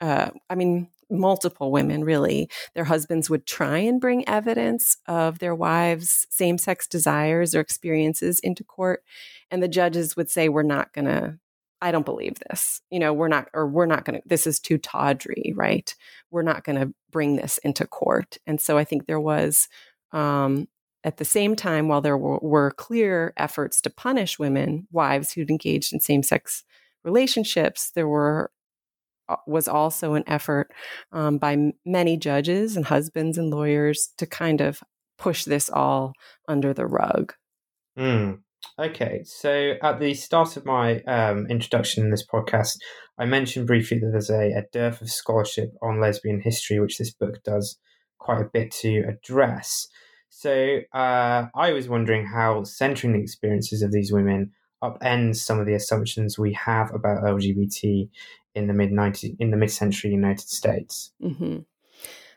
uh, 0.00 0.30
I 0.48 0.54
mean, 0.54 0.88
multiple 1.10 1.72
women 1.72 2.04
really 2.04 2.48
their 2.74 2.84
husbands 2.84 3.28
would 3.28 3.46
try 3.46 3.78
and 3.78 4.00
bring 4.00 4.28
evidence 4.28 4.96
of 5.06 5.38
their 5.38 5.54
wives 5.54 6.26
same 6.30 6.56
sex 6.56 6.86
desires 6.86 7.54
or 7.54 7.60
experiences 7.60 8.40
into 8.40 8.64
court 8.64 9.02
and 9.50 9.62
the 9.62 9.68
judges 9.68 10.16
would 10.16 10.30
say 10.30 10.48
we're 10.48 10.62
not 10.62 10.92
going 10.92 11.06
to 11.06 11.38
I 11.82 11.92
don't 11.92 12.04
believe 12.04 12.38
this. 12.48 12.82
You 12.90 12.98
know, 12.98 13.12
we're 13.12 13.28
not, 13.28 13.48
or 13.54 13.66
we're 13.66 13.86
not 13.86 14.04
going 14.04 14.20
to, 14.20 14.28
this 14.28 14.46
is 14.46 14.60
too 14.60 14.78
tawdry, 14.78 15.54
right? 15.56 15.94
We're 16.30 16.42
not 16.42 16.64
going 16.64 16.78
to 16.78 16.92
bring 17.10 17.36
this 17.36 17.58
into 17.58 17.86
court. 17.86 18.36
And 18.46 18.60
so 18.60 18.76
I 18.76 18.84
think 18.84 19.06
there 19.06 19.20
was, 19.20 19.68
um, 20.12 20.68
at 21.02 21.16
the 21.16 21.24
same 21.24 21.56
time, 21.56 21.88
while 21.88 22.02
there 22.02 22.18
were, 22.18 22.38
were 22.42 22.72
clear 22.72 23.32
efforts 23.38 23.80
to 23.82 23.90
punish 23.90 24.38
women, 24.38 24.86
wives 24.92 25.32
who'd 25.32 25.50
engaged 25.50 25.94
in 25.94 26.00
same 26.00 26.22
sex 26.22 26.64
relationships, 27.04 27.90
there 27.94 28.08
were 28.08 28.50
was 29.46 29.68
also 29.68 30.14
an 30.14 30.24
effort 30.26 30.70
um, 31.12 31.38
by 31.38 31.72
many 31.84 32.16
judges 32.16 32.76
and 32.76 32.86
husbands 32.86 33.38
and 33.38 33.50
lawyers 33.50 34.12
to 34.18 34.26
kind 34.26 34.60
of 34.60 34.80
push 35.18 35.44
this 35.44 35.68
all 35.70 36.12
under 36.48 36.72
the 36.72 36.86
rug. 36.86 37.34
Mm. 37.98 38.40
Okay, 38.78 39.22
so 39.24 39.74
at 39.82 40.00
the 40.00 40.14
start 40.14 40.56
of 40.56 40.64
my 40.64 41.00
um, 41.02 41.46
introduction 41.46 42.04
in 42.04 42.10
this 42.10 42.26
podcast, 42.26 42.76
I 43.18 43.26
mentioned 43.26 43.66
briefly 43.66 43.98
that 43.98 44.10
there's 44.10 44.30
a, 44.30 44.52
a, 44.52 44.64
dearth 44.72 45.02
of 45.02 45.10
scholarship 45.10 45.70
on 45.82 46.00
lesbian 46.00 46.40
history, 46.40 46.80
which 46.80 46.98
this 46.98 47.12
book 47.12 47.42
does 47.44 47.78
quite 48.18 48.40
a 48.40 48.50
bit 48.52 48.70
to 48.70 49.04
address. 49.08 49.86
So 50.30 50.80
uh, 50.94 51.46
I 51.54 51.72
was 51.72 51.88
wondering 51.88 52.26
how 52.26 52.64
centering 52.64 53.12
the 53.12 53.20
experiences 53.20 53.82
of 53.82 53.92
these 53.92 54.12
women 54.12 54.52
upends 54.82 55.36
some 55.36 55.58
of 55.58 55.66
the 55.66 55.74
assumptions 55.74 56.38
we 56.38 56.54
have 56.54 56.94
about 56.94 57.22
LGBT 57.22 58.08
in 58.54 58.66
the 58.66 58.74
mid 58.74 58.92
90 58.92 59.36
in 59.38 59.50
the 59.50 59.56
mid 59.56 59.70
century 59.70 60.10
United 60.10 60.48
States. 60.48 61.12
Mm-hmm. 61.22 61.58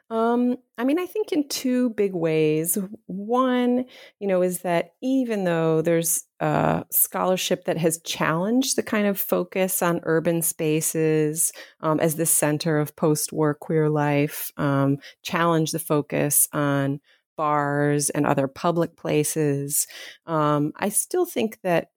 Um, 0.09 0.57
I 0.77 0.83
mean, 0.83 0.99
I 0.99 1.07
think 1.07 1.31
in 1.31 1.47
two 1.47 1.89
big 1.91 2.13
ways. 2.13 2.77
One, 3.07 3.85
you 4.19 4.27
know, 4.27 4.43
is 4.43 4.59
that 4.61 4.91
even 5.01 5.43
though 5.43 5.81
there's 5.81 6.25
a 6.39 6.85
scholarship 6.91 7.65
that 7.65 7.77
has 7.77 7.99
challenged 8.01 8.75
the 8.75 8.83
kind 8.83 9.07
of 9.07 9.19
focus 9.19 9.81
on 9.81 10.01
urban 10.03 10.43
spaces 10.43 11.51
um, 11.81 11.99
as 11.99 12.15
the 12.15 12.27
center 12.27 12.77
of 12.77 12.95
post-war 12.95 13.55
queer 13.55 13.89
life, 13.89 14.51
um, 14.57 14.97
challenged 15.23 15.73
the 15.73 15.79
focus 15.79 16.47
on 16.53 16.99
bars 17.35 18.11
and 18.11 18.27
other 18.27 18.47
public 18.47 18.95
places. 18.95 19.87
Um, 20.27 20.73
I 20.75 20.89
still 20.89 21.25
think 21.25 21.59
that 21.63 21.87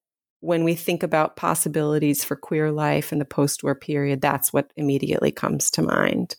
when 0.40 0.64
we 0.64 0.74
think 0.74 1.02
about 1.02 1.36
possibilities 1.36 2.24
for 2.24 2.36
queer 2.36 2.70
life 2.70 3.12
in 3.12 3.18
the 3.18 3.24
post-war 3.24 3.74
period, 3.74 4.20
that's 4.20 4.52
what 4.52 4.70
immediately 4.76 5.32
comes 5.32 5.70
to 5.72 5.82
mind. 5.82 6.36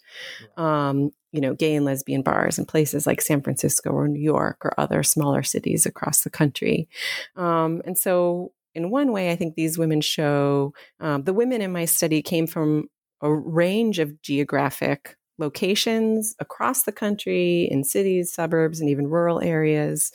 Um, 0.56 1.12
you 1.32 1.42
know, 1.42 1.54
gay 1.54 1.76
and 1.76 1.86
lesbian 1.86 2.22
bars 2.22 2.58
in 2.58 2.66
places 2.66 3.06
like 3.06 3.22
San 3.22 3.42
Francisco 3.42 3.90
or 3.90 4.08
New 4.08 4.22
York 4.22 4.58
or 4.64 4.80
other 4.80 5.04
smaller 5.04 5.44
cities 5.44 5.86
across 5.86 6.22
the 6.22 6.30
country. 6.30 6.88
Um, 7.36 7.82
and 7.86 7.98
so, 7.98 8.54
in 8.74 8.92
one 8.92 9.12
way, 9.12 9.32
I 9.32 9.36
think 9.36 9.56
these 9.56 9.78
women 9.78 10.02
show 10.02 10.74
um, 11.00 11.24
the 11.24 11.34
women 11.34 11.62
in 11.62 11.72
my 11.72 11.86
study 11.86 12.22
came 12.22 12.48
from 12.48 12.88
a 13.22 13.34
range 13.34 14.00
of 14.00 14.22
geographic 14.22 15.18
locations 15.40 16.36
across 16.40 16.84
the 16.84 16.92
country 16.92 17.68
in 17.70 17.84
cities, 17.84 18.34
suburbs, 18.34 18.80
and 18.80 18.90
even 18.90 19.08
rural 19.08 19.42
areas. 19.42 20.12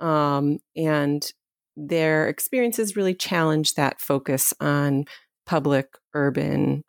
Um, 0.00 0.58
and 0.76 1.30
their 1.76 2.28
experiences 2.28 2.96
really 2.96 3.14
challenge 3.14 3.74
that 3.74 4.00
focus 4.00 4.54
on 4.60 5.04
public, 5.46 5.88
urban, 6.14 6.82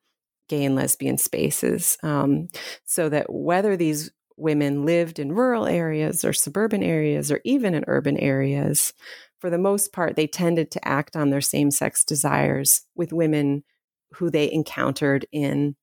gay 0.48 0.64
and 0.64 0.76
lesbian 0.76 1.18
spaces. 1.18 1.98
Um, 2.04 2.48
so 2.86 3.10
that 3.10 3.32
whether 3.32 3.76
these 3.76 4.12
women 4.38 4.86
lived 4.86 5.18
in 5.18 5.32
rural 5.32 5.66
areas 5.66 6.26
or 6.26 6.34
suburban 6.34 6.84
areas 6.84 7.32
or 7.32 7.42
even 7.46 7.74
in 7.74 7.84
urban 7.88 8.18
areas, 8.18 8.94
for 9.40 9.50
the 9.50 9.58
most 9.58 9.94
part, 9.94 10.16
they 10.16 10.28
tended 10.28 10.72
to 10.72 10.88
act 10.88 11.16
on 11.16 11.30
their 11.30 11.42
same 11.42 11.72
sex 11.72 12.04
desires 12.04 12.86
with 12.96 13.14
women 13.14 13.64
who 14.14 14.30
they 14.30 14.52
encountered 14.52 15.26
in 15.32 15.76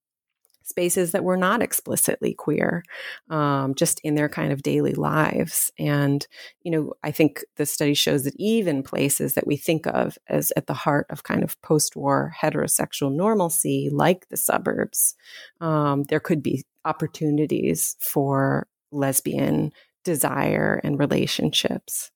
spaces 0.72 1.12
that 1.12 1.22
were 1.22 1.36
not 1.36 1.60
explicitly 1.60 2.32
queer, 2.32 2.82
um, 3.28 3.74
just 3.74 4.00
in 4.00 4.14
their 4.14 4.28
kind 4.28 4.52
of 4.52 4.62
daily 4.62 4.94
lives. 4.94 5.70
And, 5.78 6.26
you 6.62 6.70
know, 6.72 6.94
I 7.04 7.10
think 7.10 7.44
the 7.56 7.66
study 7.66 7.94
shows 7.94 8.24
that 8.24 8.34
even 8.38 8.82
places 8.82 9.34
that 9.34 9.46
we 9.46 9.56
think 9.56 9.86
of 9.86 10.16
as 10.28 10.50
at 10.56 10.66
the 10.66 10.80
heart 10.84 11.06
of 11.10 11.24
kind 11.24 11.44
of 11.44 11.60
post 11.60 11.94
war 11.94 12.32
heterosexual 12.40 13.12
normalcy, 13.14 13.90
like 13.92 14.28
the 14.28 14.38
suburbs, 14.38 15.14
um, 15.60 16.04
there 16.04 16.20
could 16.20 16.42
be 16.42 16.64
opportunities 16.84 17.96
for 18.00 18.66
lesbian 18.90 19.72
desire 20.04 20.80
and 20.82 20.98
relationships. 20.98 22.10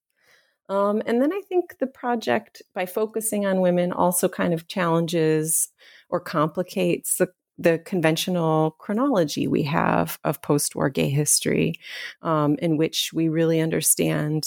Um, 0.69 1.01
and 1.07 1.23
then 1.23 1.33
I 1.33 1.41
think 1.49 1.79
the 1.79 1.87
project, 1.87 2.63
by 2.75 2.87
focusing 2.87 3.47
on 3.47 3.61
women, 3.61 3.93
also 3.93 4.29
kind 4.29 4.53
of 4.53 4.67
challenges 4.67 5.69
or 6.09 6.19
complicates 6.19 7.19
the 7.19 7.29
the 7.59 7.79
conventional 7.79 8.73
chronology 8.79 9.47
we 9.47 9.63
have 9.63 10.19
of 10.25 10.43
post-war 10.43 10.91
gay 10.91 11.09
history, 11.09 11.75
um, 12.23 12.57
in 12.57 12.77
which 12.77 13.11
we 13.15 13.29
really 13.29 13.61
understand, 13.61 14.47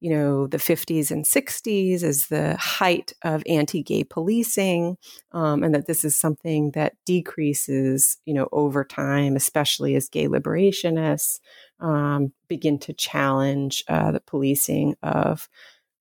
you 0.00 0.10
know, 0.10 0.46
the 0.46 0.58
50s 0.58 1.10
and 1.10 1.24
60s 1.24 2.02
as 2.02 2.26
the 2.26 2.56
height 2.56 3.12
of 3.22 3.42
anti-gay 3.46 4.04
policing, 4.04 4.96
um, 5.32 5.62
and 5.62 5.74
that 5.74 5.86
this 5.86 6.04
is 6.04 6.16
something 6.16 6.72
that 6.72 6.94
decreases, 7.06 8.18
you 8.24 8.34
know, 8.34 8.48
over 8.52 8.84
time, 8.84 9.36
especially 9.36 9.94
as 9.94 10.08
gay 10.08 10.28
liberationists 10.28 11.40
um, 11.80 12.32
begin 12.48 12.78
to 12.80 12.92
challenge 12.92 13.84
uh, 13.88 14.10
the 14.10 14.20
policing 14.20 14.96
of 15.02 15.48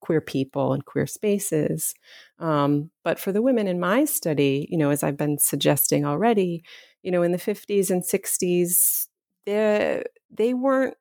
queer 0.02 0.22
people 0.22 0.74
and 0.74 0.86
queer 0.86 1.08
spaces. 1.08 1.94
Um, 2.40 2.92
but 3.04 3.20
for 3.20 3.32
the 3.32 3.42
women 3.42 3.68
in 3.68 3.80
my 3.80 4.06
study, 4.06 4.68
you 4.70 4.78
know, 4.78 4.90
as 4.90 5.04
I've 5.04 5.18
been 5.18 5.38
suggesting 5.40 6.06
already, 6.06 6.64
you 7.04 7.12
know, 7.12 7.24
in 7.24 7.32
the 7.32 7.38
50s 7.40 7.90
and 7.90 8.06
60s, 8.06 9.08
they, 9.46 10.04
they 10.30 10.54
weren't 10.54 10.96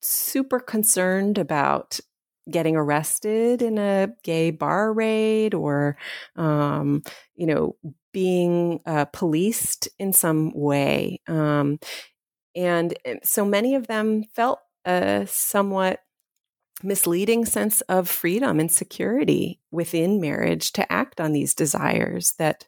super 0.00 0.60
concerned 0.60 1.38
about 1.38 1.98
getting 2.50 2.76
arrested 2.76 3.62
in 3.62 3.78
a 3.78 4.08
gay 4.22 4.50
bar 4.50 4.92
raid 4.92 5.54
or, 5.54 5.96
um, 6.36 7.02
you 7.36 7.46
know, 7.46 7.74
being 8.12 8.80
uh, 8.86 9.06
policed 9.06 9.88
in 9.98 10.12
some 10.12 10.52
way. 10.54 11.20
Um, 11.26 11.78
and 12.56 12.94
eh, 13.04 13.16
so 13.24 13.44
many 13.44 13.74
of 13.74 13.86
them 13.88 14.24
felt 14.34 14.60
a 14.86 15.26
somewhat 15.28 16.00
misleading 16.84 17.44
sense 17.44 17.80
of 17.82 18.08
freedom 18.08 18.60
and 18.60 18.70
security 18.70 19.60
within 19.70 20.20
marriage 20.20 20.72
to 20.72 20.92
act 20.92 21.20
on 21.20 21.32
these 21.32 21.54
desires 21.54 22.34
that 22.38 22.66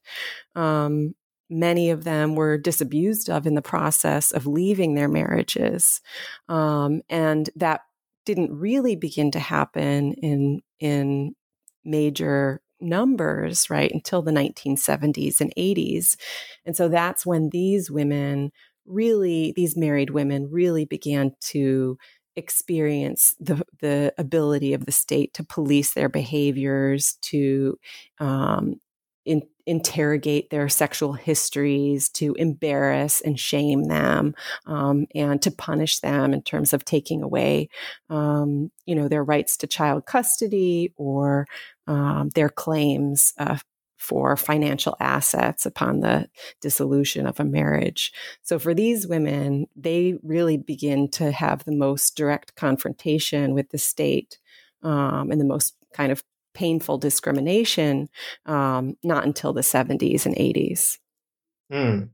um, 0.55 1.15
many 1.49 1.91
of 1.91 2.05
them 2.05 2.35
were 2.35 2.59
disabused 2.59 3.31
of 3.31 3.47
in 3.47 3.55
the 3.55 3.63
process 3.63 4.33
of 4.33 4.47
leaving 4.47 4.95
their 4.95 5.09
marriages. 5.09 6.01
Um, 6.49 7.03
and 7.09 7.49
that 7.57 7.83
didn't 8.25 8.53
really 8.53 8.97
begin 8.97 9.31
to 9.31 9.39
happen 9.39 10.15
in, 10.15 10.61
in 10.81 11.35
major 11.85 12.61
numbers, 12.81 13.71
right, 13.71 13.91
until 13.93 14.23
the 14.23 14.33
1970s 14.33 15.41
and 15.41 15.55
80s. 15.57 16.17
And 16.65 16.77
so 16.77 16.89
that's 16.89 17.25
when 17.25 17.51
these 17.51 17.91
women 17.91 18.51
really, 18.85 19.53
these 19.57 19.77
married 19.77 20.11
women 20.11 20.49
really 20.51 20.85
began 20.85 21.33
to 21.41 21.99
experience 22.37 23.35
the 23.41 23.65
the 23.81 24.15
ability 24.19 24.75
of 24.75 24.87
the 24.87 24.93
state 24.93 25.35
to 25.35 25.45
police 25.45 25.95
their 25.95 26.09
behaviors, 26.09 27.19
to 27.23 27.79
um, 28.19 28.81
in, 29.25 29.43
interrogate 29.67 30.51
their 30.51 30.69
sexual 30.69 31.13
histories, 31.15 32.09
to 32.11 32.35
embarrass 32.35 33.21
and 33.21 33.39
shame 33.39 33.85
them, 33.85 34.35
um, 34.67 35.07
and 35.15 35.43
to 35.43 35.51
punish 35.51 35.99
them 36.01 36.33
in 36.33 36.43
terms 36.43 36.73
of 36.73 36.85
taking 36.85 37.23
away, 37.23 37.69
um, 38.09 38.71
you 38.87 38.95
know, 38.95 39.09
their 39.09 39.25
rights 39.25 39.57
to 39.59 39.67
child 39.67 40.07
custody 40.07 40.93
or 40.97 41.47
um, 41.89 42.31
their 42.35 42.49
claims 42.49 43.33
uh, 43.39 43.59
for 43.97 44.37
financial 44.37 44.97
assets 45.01 45.67
upon 45.67 46.01
the 46.01 46.29
dissolution 46.61 47.27
of 47.27 47.41
a 47.41 47.45
marriage. 47.45 48.13
So 48.43 48.59
for 48.59 48.75
these 48.75 49.07
women, 49.07 49.67
they 49.75 50.15
really 50.23 50.57
begin 50.57 51.11
to 51.13 51.33
have 51.33 51.65
the 51.65 51.75
most 51.75 52.17
direct 52.17 52.55
confrontation 52.57 53.55
with 53.55 53.71
the 53.71 53.79
state 53.79 54.39
um, 54.83 55.31
and 55.31 55.41
the 55.41 55.45
most 55.45 55.75
kind 55.95 56.13
of 56.13 56.23
painful 56.55 56.99
discrimination 56.99 58.09
um, 58.47 58.97
not 59.03 59.25
until 59.25 59.53
the 59.53 59.61
70s 59.61 60.27
and 60.27 60.35
80s. 60.37 60.99
Mm. 61.73 62.11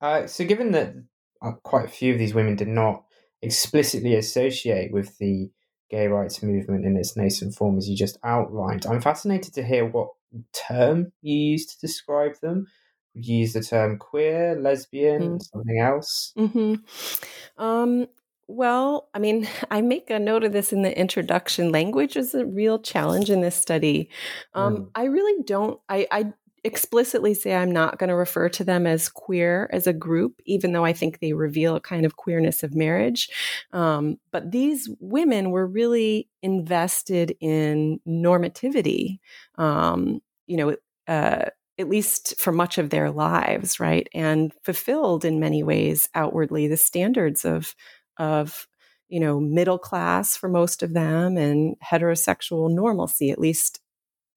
Uh, 0.00 0.26
so, 0.26 0.44
given 0.44 0.72
that 0.72 0.94
uh, 1.40 1.52
quite 1.62 1.86
a 1.86 1.88
few 1.88 2.12
of 2.12 2.18
these 2.18 2.34
women 2.34 2.56
did 2.56 2.68
not 2.68 3.04
explicitly 3.40 4.14
associate 4.14 4.92
with 4.92 5.18
the 5.18 5.50
gay 5.92 6.08
rights 6.08 6.42
movement 6.42 6.86
in 6.86 6.96
its 6.96 7.16
nascent 7.16 7.54
form, 7.54 7.76
as 7.78 7.88
you 7.88 7.96
just 7.96 8.18
outlined, 8.24 8.86
I'm 8.86 9.00
fascinated 9.00 9.54
to 9.54 9.62
hear 9.62 9.86
what 9.86 10.08
term 10.52 11.12
you 11.20 11.36
use 11.36 11.66
to 11.66 11.78
describe 11.78 12.40
them. 12.40 12.66
Would 13.14 13.26
you 13.26 13.36
use 13.38 13.52
the 13.52 13.62
term 13.62 13.98
queer, 13.98 14.58
lesbian, 14.58 15.38
mm. 15.38 15.42
something 15.42 15.78
else? 15.78 16.32
Mm-hmm. 16.36 17.62
Um, 17.62 18.08
well, 18.48 19.10
I 19.12 19.18
mean, 19.18 19.46
I 19.70 19.82
make 19.82 20.08
a 20.08 20.18
note 20.18 20.44
of 20.44 20.52
this 20.52 20.72
in 20.72 20.82
the 20.82 20.98
introduction. 20.98 21.70
Language 21.70 22.16
is 22.16 22.34
a 22.34 22.46
real 22.46 22.78
challenge 22.78 23.30
in 23.30 23.42
this 23.42 23.54
study. 23.54 24.08
Um, 24.54 24.76
mm. 24.76 24.90
I 24.94 25.04
really 25.04 25.42
don't. 25.44 25.78
I, 25.90 26.06
I 26.10 26.32
explicitly 26.64 27.34
say 27.34 27.54
I'm 27.54 27.70
not 27.70 27.98
going 27.98 28.08
to 28.08 28.14
refer 28.14 28.48
to 28.50 28.64
them 28.64 28.86
as 28.86 29.08
queer 29.08 29.68
as 29.72 29.86
a 29.86 29.92
group, 29.92 30.40
even 30.46 30.72
though 30.72 30.84
I 30.84 30.92
think 30.92 31.18
they 31.18 31.32
reveal 31.32 31.76
a 31.76 31.80
kind 31.80 32.06
of 32.06 32.16
queerness 32.16 32.62
of 32.62 32.74
marriage. 32.74 33.28
Um, 33.72 34.18
but 34.30 34.50
these 34.52 34.88
women 35.00 35.50
were 35.50 35.66
really 35.66 36.28
invested 36.42 37.36
in 37.40 38.00
normativity. 38.06 39.18
Um, 39.56 40.20
you 40.46 40.56
know. 40.56 40.76
Uh, 41.08 41.46
at 41.78 41.88
least 41.88 42.38
for 42.38 42.52
much 42.52 42.78
of 42.78 42.90
their 42.90 43.10
lives, 43.10 43.80
right? 43.80 44.06
And 44.14 44.52
fulfilled 44.62 45.24
in 45.24 45.40
many 45.40 45.62
ways 45.62 46.08
outwardly 46.14 46.68
the 46.68 46.76
standards 46.76 47.44
of 47.44 47.74
of 48.18 48.68
you 49.08 49.20
know 49.20 49.38
middle 49.38 49.78
class 49.78 50.36
for 50.36 50.48
most 50.48 50.82
of 50.82 50.94
them 50.94 51.36
and 51.36 51.76
heterosexual 51.84 52.72
normalcy 52.72 53.30
at 53.30 53.38
least 53.38 53.80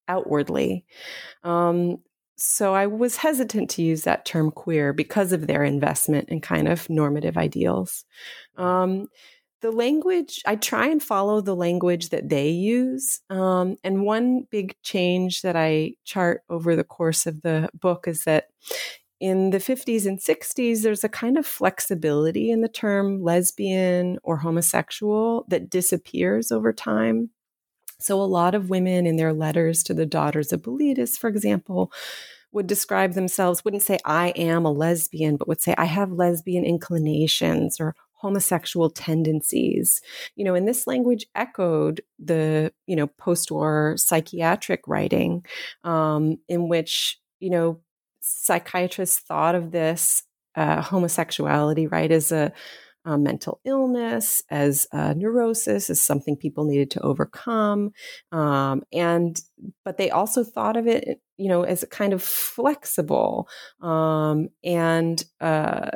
outwardly 0.07 0.85
um, 1.43 1.97
so 2.35 2.73
i 2.73 2.85
was 2.85 3.17
hesitant 3.17 3.69
to 3.69 3.81
use 3.81 4.03
that 4.03 4.25
term 4.25 4.51
queer 4.51 4.93
because 4.93 5.31
of 5.31 5.47
their 5.47 5.63
investment 5.63 6.29
in 6.29 6.41
kind 6.41 6.67
of 6.67 6.89
normative 6.89 7.37
ideals 7.37 8.05
um, 8.57 9.07
the 9.61 9.71
language 9.71 10.41
i 10.45 10.55
try 10.55 10.87
and 10.87 11.01
follow 11.01 11.41
the 11.41 11.55
language 11.55 12.09
that 12.09 12.29
they 12.29 12.49
use 12.49 13.21
um, 13.29 13.77
and 13.83 14.03
one 14.03 14.45
big 14.51 14.75
change 14.83 15.41
that 15.41 15.55
i 15.55 15.93
chart 16.03 16.41
over 16.49 16.75
the 16.75 16.83
course 16.83 17.25
of 17.25 17.41
the 17.41 17.69
book 17.73 18.07
is 18.07 18.23
that 18.23 18.47
in 19.19 19.51
the 19.51 19.59
50s 19.59 20.05
and 20.05 20.19
60s, 20.19 20.81
there's 20.81 21.03
a 21.03 21.09
kind 21.09 21.37
of 21.37 21.45
flexibility 21.45 22.51
in 22.51 22.61
the 22.61 22.67
term 22.67 23.23
lesbian 23.23 24.19
or 24.23 24.37
homosexual 24.37 25.45
that 25.47 25.69
disappears 25.69 26.51
over 26.51 26.73
time. 26.73 27.29
So, 27.99 28.21
a 28.21 28.23
lot 28.23 28.55
of 28.55 28.69
women 28.69 29.05
in 29.05 29.15
their 29.15 29.33
letters 29.33 29.83
to 29.83 29.93
the 29.93 30.05
daughters 30.05 30.51
of 30.51 30.61
Bilitis, 30.61 31.17
for 31.17 31.27
example, 31.27 31.91
would 32.51 32.67
describe 32.67 33.13
themselves, 33.13 33.65
wouldn't 33.65 33.83
say, 33.83 33.99
I 34.05 34.29
am 34.29 34.65
a 34.65 34.71
lesbian, 34.71 35.35
but 35.37 35.47
would 35.47 35.61
say, 35.61 35.75
I 35.77 35.85
have 35.85 36.11
lesbian 36.11 36.63
inclinations 36.63 37.79
or 37.79 37.95
homosexual 38.13 38.89
tendencies. 38.89 40.01
You 40.35 40.45
know, 40.45 40.55
and 40.55 40.67
this 40.67 40.87
language 40.87 41.25
echoed 41.35 42.01
the, 42.17 42.71
you 42.87 42.95
know, 42.95 43.07
post 43.07 43.51
war 43.51 43.95
psychiatric 43.97 44.87
writing 44.87 45.45
um, 45.83 46.37
in 46.47 46.69
which, 46.69 47.19
you 47.39 47.49
know, 47.49 47.81
psychiatrists 48.21 49.19
thought 49.19 49.55
of 49.55 49.71
this 49.71 50.23
uh, 50.55 50.81
homosexuality, 50.81 51.87
right, 51.87 52.11
as 52.11 52.31
a, 52.31 52.53
a, 53.05 53.17
mental 53.17 53.59
illness, 53.65 54.43
as 54.49 54.87
a 54.91 55.13
neurosis, 55.15 55.89
as 55.89 56.01
something 56.01 56.35
people 56.35 56.65
needed 56.65 56.91
to 56.91 57.01
overcome, 57.01 57.91
um, 58.31 58.83
and 58.91 59.39
but 59.83 59.97
they 59.97 60.09
also 60.09 60.43
thought 60.43 60.77
of 60.77 60.87
it, 60.87 61.21
you 61.37 61.47
know, 61.47 61.63
as 61.63 61.83
a 61.83 61.87
kind 61.87 62.13
of 62.13 62.21
flexible 62.21 63.47
um, 63.81 64.49
and 64.63 65.23
uh, 65.39 65.91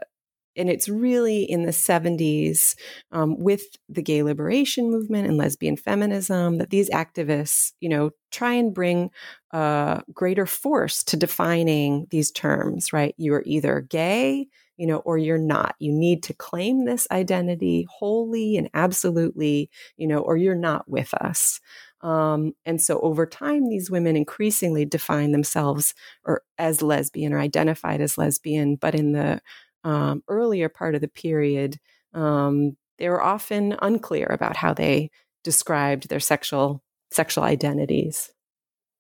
and 0.60 0.70
it's 0.70 0.90
really 0.90 1.44
in 1.44 1.64
the 1.64 1.72
70s 1.72 2.76
um, 3.12 3.40
with 3.40 3.64
the 3.88 4.02
gay 4.02 4.24
liberation 4.24 4.92
movement 4.92 5.28
and 5.28 5.38
lesbian 5.38 5.78
feminism 5.78 6.58
that 6.58 6.70
these 6.70 6.90
activists 6.90 7.72
you 7.80 7.90
know 7.90 8.12
try 8.32 8.54
and 8.54 8.74
bring 8.74 9.10
uh, 9.52 10.02
greater 10.14 10.46
force 10.46 11.04
to 11.04 11.18
defining 11.18 12.08
these 12.12 12.32
terms 12.32 12.92
right? 12.94 13.16
You're 13.18 13.44
either 13.46 13.82
gay 13.82 14.48
you 14.80 14.88
know 14.88 14.98
or 15.00 15.18
you're 15.18 15.38
not 15.38 15.76
you 15.78 15.92
need 15.92 16.24
to 16.24 16.34
claim 16.34 16.86
this 16.86 17.08
identity 17.12 17.86
wholly 17.90 18.58
and 18.58 18.70
absolutely 18.74 19.70
you 19.98 20.08
know 20.08 20.20
or 20.20 20.38
you're 20.38 20.56
not 20.56 20.90
with 20.90 21.14
us 21.14 21.60
um, 22.02 22.54
and 22.66 22.82
so 22.82 23.00
over 23.02 23.26
time, 23.26 23.68
these 23.68 23.92
women 23.92 24.16
increasingly 24.16 24.86
define 24.86 25.32
themselves 25.32 25.94
or 26.24 26.44
as 26.58 26.82
lesbian 26.82 27.34
or 27.34 27.40
identified 27.40 28.02
as 28.02 28.18
lesbian, 28.18 28.76
but 28.76 28.96
in 28.96 29.12
the 29.12 29.42
um, 29.84 30.24
earlier 30.28 30.70
part 30.70 30.96
of 30.96 31.02
the 31.02 31.08
period, 31.08 31.80
um, 32.14 32.78
they 32.98 33.10
were 33.10 33.22
often 33.22 33.76
unclear 33.82 34.28
about 34.28 34.58
how 34.58 34.74
they 34.74 35.12
described 35.44 36.10
their 36.10 36.20
sexual 36.20 36.84
sexual 37.12 37.44
identities. 37.44 38.32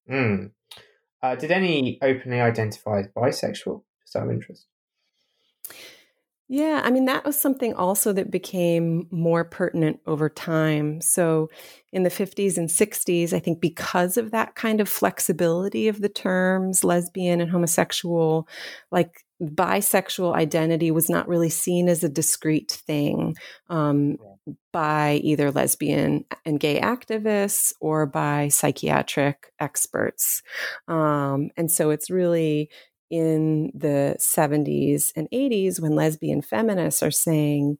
Mm. 0.09 0.51
Uh, 1.21 1.35
did 1.35 1.51
any 1.51 1.99
openly 2.01 2.41
identify 2.41 2.99
as 2.99 3.07
bisexual? 3.07 3.83
Just 4.03 4.15
out 4.15 4.23
of 4.23 4.31
interest. 4.31 4.65
Yeah, 6.51 6.81
I 6.83 6.89
mean, 6.89 7.05
that 7.05 7.25
was 7.25 7.39
something 7.39 7.75
also 7.75 8.11
that 8.13 8.31
became 8.31 9.07
more 9.11 9.43
pertinent 9.45 9.99
over 10.07 10.29
time. 10.29 10.99
So, 10.99 11.49
in 11.91 12.01
the 12.03 12.09
50s 12.09 12.57
and 12.57 12.71
60s, 12.71 13.33
I 13.33 13.39
think 13.39 13.61
because 13.61 14.17
of 14.17 14.31
that 14.31 14.55
kind 14.55 14.81
of 14.81 14.89
flexibility 14.89 15.87
of 15.87 16.01
the 16.01 16.09
terms, 16.09 16.83
lesbian 16.83 17.39
and 17.39 17.51
homosexual, 17.51 18.47
like 18.91 19.23
bisexual 19.43 20.33
identity 20.35 20.89
was 20.89 21.07
not 21.07 21.27
really 21.27 21.49
seen 21.49 21.87
as 21.87 22.03
a 22.03 22.09
discrete 22.09 22.71
thing 22.71 23.35
um, 23.69 24.17
by 24.73 25.19
either 25.23 25.51
lesbian 25.51 26.25
and 26.45 26.59
gay 26.59 26.79
activists 26.81 27.73
or 27.79 28.05
by 28.07 28.47
psychiatric 28.47 29.51
experts. 29.59 30.41
Um, 30.87 31.51
and 31.57 31.71
so 31.71 31.91
it's 31.91 32.09
really 32.09 32.69
in 33.09 33.71
the 33.73 34.15
70s 34.19 35.11
and 35.15 35.27
80s 35.31 35.79
when 35.79 35.95
lesbian 35.95 36.41
feminists 36.41 37.01
are 37.01 37.11
saying, 37.11 37.77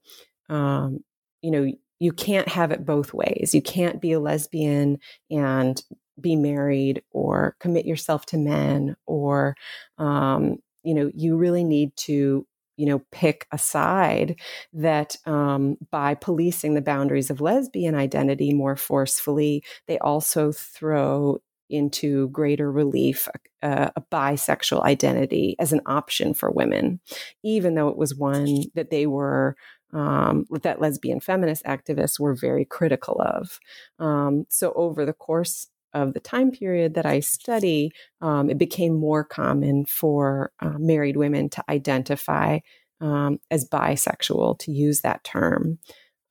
um, 0.50 1.00
you 1.42 1.52
know, 1.52 1.72
you 2.00 2.12
can't 2.12 2.48
have 2.48 2.72
it 2.72 2.86
both 2.86 3.14
ways. 3.14 3.54
You 3.54 3.62
can't 3.62 4.02
be 4.02 4.14
a 4.14 4.20
lesbian 4.20 5.00
and 5.30 5.82
be 6.20 6.36
married 6.36 7.04
or 7.12 7.56
commit 7.60 7.86
yourself 7.86 8.26
to 8.28 8.38
men 8.38 8.96
or 9.06 9.56
um, 9.98 10.58
you 10.84 10.94
know, 10.94 11.12
you 11.14 11.38
really 11.38 11.64
need 11.64 11.96
to 11.98 12.46
you 12.80 12.86
know, 12.86 13.02
pick 13.12 13.46
a 13.52 13.58
side 13.58 14.40
that 14.72 15.18
um, 15.26 15.76
by 15.92 16.16
policing 16.16 16.76
the 16.76 16.82
boundaries 16.82 17.30
of 17.30 17.42
lesbian 17.42 17.94
identity 17.94 18.54
more 18.54 18.78
forcefully, 18.78 19.62
they 19.88 20.00
also 20.00 20.54
throw 20.54 21.42
into 21.70 22.30
greater 22.30 22.72
relief 22.72 23.28
uh, 23.62 23.90
a 23.96 24.02
bisexual 24.02 24.84
identity 24.84 25.56
as 25.60 25.74
an 25.74 25.82
option 25.86 26.34
for 26.34 26.50
women, 26.50 27.00
even 27.44 27.76
though 27.76 27.90
it 27.90 27.98
was 27.98 28.16
one 28.16 28.64
that 28.76 28.90
they 28.90 29.06
were. 29.06 29.56
Um, 29.92 30.46
that 30.62 30.80
lesbian 30.80 31.20
feminist 31.20 31.64
activists 31.64 32.20
were 32.20 32.36
very 32.36 32.64
critical 32.64 33.20
of. 33.20 33.60
Um, 33.98 34.46
so, 34.48 34.72
over 34.76 35.04
the 35.04 35.14
course 35.14 35.66
of 35.94 36.14
the 36.14 36.20
time 36.20 36.52
period 36.52 36.94
that 36.94 37.06
I 37.06 37.22
study, 37.22 37.92
um, 38.22 38.50
it 38.50 38.58
became 38.58 38.94
more 38.94 39.24
common 39.24 39.86
for 39.86 40.52
uh, 40.60 40.78
married 40.78 41.18
women 41.18 41.50
to 41.50 41.64
identify 41.68 42.60
um, 43.02 43.40
as 43.50 43.68
bisexual, 43.68 44.60
to 44.60 44.72
use 44.72 45.02
that 45.02 45.24
term, 45.24 45.80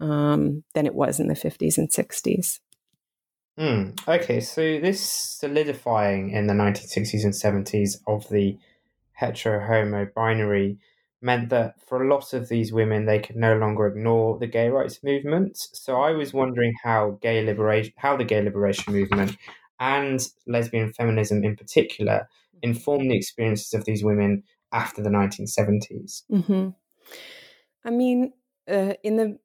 um, 0.00 0.62
than 0.74 0.86
it 0.86 0.94
was 0.94 1.18
in 1.18 1.28
the 1.28 1.34
50s 1.34 1.78
and 1.78 1.90
60s. 1.90 2.60
Mm, 3.58 3.98
okay, 4.06 4.40
so 4.40 4.60
this 4.78 5.00
solidifying 5.00 6.30
in 6.30 6.46
the 6.46 6.54
1960s 6.54 7.24
and 7.24 7.32
70s 7.32 7.96
of 8.06 8.28
the 8.28 8.56
hetero 9.12 9.66
homo 9.66 10.06
binary 10.14 10.78
meant 11.20 11.48
that 11.48 11.74
for 11.84 12.00
a 12.00 12.08
lot 12.08 12.32
of 12.32 12.48
these 12.48 12.72
women 12.72 13.04
they 13.04 13.18
could 13.18 13.34
no 13.34 13.56
longer 13.56 13.88
ignore 13.88 14.38
the 14.38 14.46
gay 14.46 14.68
rights 14.68 15.00
movement. 15.02 15.56
So 15.56 16.00
I 16.00 16.12
was 16.12 16.32
wondering 16.32 16.72
how 16.84 17.18
gay 17.20 17.44
liberation 17.44 17.92
how 17.96 18.16
the 18.16 18.24
gay 18.24 18.40
liberation 18.40 18.92
movement 18.92 19.36
and 19.80 20.20
lesbian 20.46 20.92
feminism 20.92 21.42
in 21.42 21.56
particular 21.56 22.28
mm-hmm. 22.54 22.70
informed 22.70 23.10
the 23.10 23.16
experiences 23.16 23.74
of 23.74 23.84
these 23.84 24.04
women 24.04 24.44
after 24.72 25.02
the 25.02 25.10
1970s. 25.10 26.22
Mm-hmm. 26.30 26.68
I 27.84 27.90
mean, 27.90 28.32
uh, 28.70 28.94
in 29.02 29.16
the 29.16 29.38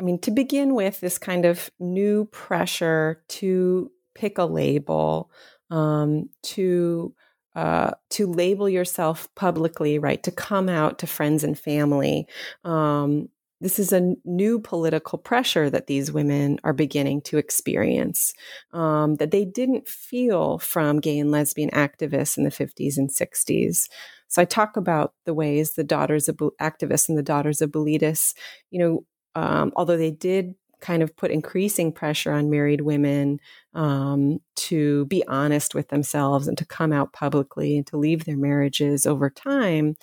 I 0.00 0.02
mean, 0.02 0.18
to 0.20 0.30
begin 0.30 0.74
with, 0.74 1.00
this 1.00 1.18
kind 1.18 1.44
of 1.44 1.70
new 1.78 2.24
pressure 2.26 3.22
to 3.28 3.92
pick 4.14 4.38
a 4.38 4.46
label, 4.46 5.30
um, 5.70 6.30
to 6.42 7.14
uh, 7.54 7.90
to 8.10 8.26
label 8.26 8.68
yourself 8.68 9.28
publicly, 9.34 9.98
right? 9.98 10.22
To 10.22 10.30
come 10.30 10.68
out 10.68 11.00
to 11.00 11.06
friends 11.06 11.44
and 11.44 11.58
family. 11.58 12.26
Um, 12.64 13.28
this 13.60 13.78
is 13.78 13.92
a 13.92 14.14
new 14.24 14.58
political 14.58 15.18
pressure 15.18 15.68
that 15.68 15.86
these 15.86 16.10
women 16.10 16.58
are 16.64 16.72
beginning 16.72 17.20
to 17.22 17.36
experience 17.36 18.32
um, 18.72 19.16
that 19.16 19.32
they 19.32 19.44
didn't 19.44 19.86
feel 19.86 20.58
from 20.60 21.00
gay 21.00 21.18
and 21.18 21.30
lesbian 21.30 21.68
activists 21.70 22.38
in 22.38 22.44
the 22.44 22.50
50s 22.50 22.96
and 22.96 23.10
60s. 23.10 23.88
So 24.28 24.40
I 24.40 24.46
talk 24.46 24.78
about 24.78 25.12
the 25.26 25.34
ways 25.34 25.72
the 25.72 25.84
daughters 25.84 26.28
of 26.28 26.36
activists 26.58 27.08
and 27.10 27.18
the 27.18 27.22
daughters 27.22 27.60
of 27.60 27.70
Bilitis, 27.70 28.32
you 28.70 28.78
know, 28.78 29.04
um, 29.34 29.72
although 29.76 29.96
they 29.96 30.10
did 30.10 30.54
kind 30.80 31.02
of 31.02 31.14
put 31.16 31.30
increasing 31.30 31.92
pressure 31.92 32.32
on 32.32 32.50
married 32.50 32.80
women 32.80 33.38
um, 33.74 34.40
to 34.56 35.04
be 35.06 35.22
honest 35.28 35.74
with 35.74 35.88
themselves 35.88 36.48
and 36.48 36.56
to 36.58 36.66
come 36.66 36.92
out 36.92 37.12
publicly 37.12 37.76
and 37.76 37.86
to 37.86 37.96
leave 37.96 38.24
their 38.24 38.36
marriages 38.36 39.06
over 39.06 39.30
time, 39.30 39.94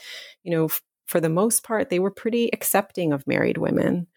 you 0.43 0.51
know, 0.51 0.65
f- 0.65 0.81
for 1.07 1.19
the 1.19 1.29
most 1.29 1.63
part, 1.63 1.89
they 1.89 1.99
were 1.99 2.11
pretty 2.11 2.49
accepting 2.53 3.11
of 3.11 3.25
married 3.25 3.57
women. 3.57 4.07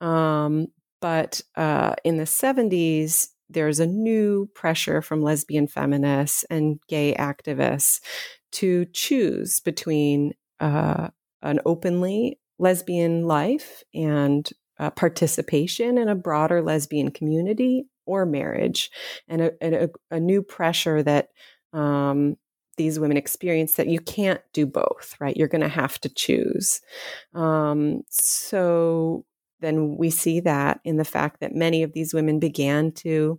Um, 0.00 0.66
but 1.00 1.40
uh, 1.56 1.94
in 2.04 2.16
the 2.18 2.24
70s, 2.24 3.28
there's 3.48 3.80
a 3.80 3.86
new 3.86 4.48
pressure 4.54 5.02
from 5.02 5.22
lesbian 5.22 5.66
feminists 5.66 6.44
and 6.50 6.78
gay 6.88 7.14
activists 7.14 8.00
to 8.52 8.84
choose 8.92 9.60
between 9.60 10.34
uh, 10.60 11.08
an 11.42 11.60
openly 11.64 12.38
lesbian 12.58 13.26
life 13.26 13.82
and 13.94 14.50
uh, 14.80 14.90
participation 14.90 15.98
in 15.98 16.08
a 16.08 16.14
broader 16.14 16.62
lesbian 16.62 17.10
community 17.10 17.84
or 18.06 18.26
marriage, 18.26 18.90
and 19.28 19.42
a, 19.42 19.84
a, 19.84 19.88
a 20.10 20.18
new 20.18 20.42
pressure 20.42 21.02
that 21.02 21.28
um, 21.72 22.36
these 22.76 22.98
women 22.98 23.18
experience 23.18 23.74
that 23.74 23.88
you 23.88 24.00
can't 24.00 24.40
do 24.54 24.66
both, 24.66 25.14
right? 25.20 25.36
You're 25.36 25.48
going 25.48 25.60
to 25.60 25.68
have 25.68 26.00
to 26.00 26.08
choose. 26.08 26.80
Um, 27.34 28.02
so 28.08 29.26
then 29.60 29.96
we 29.98 30.08
see 30.08 30.40
that 30.40 30.80
in 30.82 30.96
the 30.96 31.04
fact 31.04 31.40
that 31.40 31.54
many 31.54 31.82
of 31.82 31.92
these 31.92 32.14
women 32.14 32.38
began 32.38 32.90
to 32.92 33.38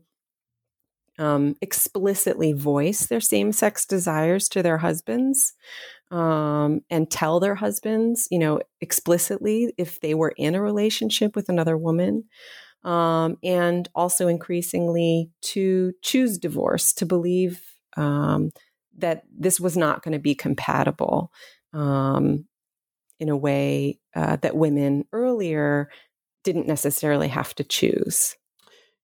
um, 1.21 1.55
explicitly 1.62 2.51
voice 2.51 3.05
their 3.05 3.21
same 3.21 3.51
sex 3.51 3.86
desires 3.86 4.49
to 4.49 4.63
their 4.63 4.79
husbands 4.79 5.53
um, 6.10 6.81
and 6.89 7.12
tell 7.12 7.39
their 7.39 7.53
husbands, 7.53 8.27
you 8.31 8.39
know, 8.39 8.60
explicitly 8.81 9.71
if 9.77 9.99
they 9.99 10.15
were 10.15 10.34
in 10.36 10.55
a 10.55 10.62
relationship 10.62 11.36
with 11.36 11.47
another 11.47 11.77
woman. 11.77 12.23
Um, 12.84 13.38
and 13.43 13.88
also 13.93 14.27
increasingly 14.27 15.29
to 15.43 15.93
choose 16.01 16.39
divorce, 16.39 16.93
to 16.93 17.05
believe 17.05 17.62
um, 17.95 18.49
that 18.97 19.21
this 19.31 19.60
was 19.60 19.77
not 19.77 20.01
going 20.01 20.13
to 20.13 20.19
be 20.19 20.34
compatible 20.34 21.31
um, 21.73 22.47
in 23.19 23.29
a 23.29 23.38
way 23.38 23.99
uh, 24.15 24.38
that 24.38 24.55
women 24.55 25.05
earlier 25.13 25.91
didn't 26.43 26.65
necessarily 26.65 27.27
have 27.27 27.53
to 27.53 27.63
choose. 27.63 28.36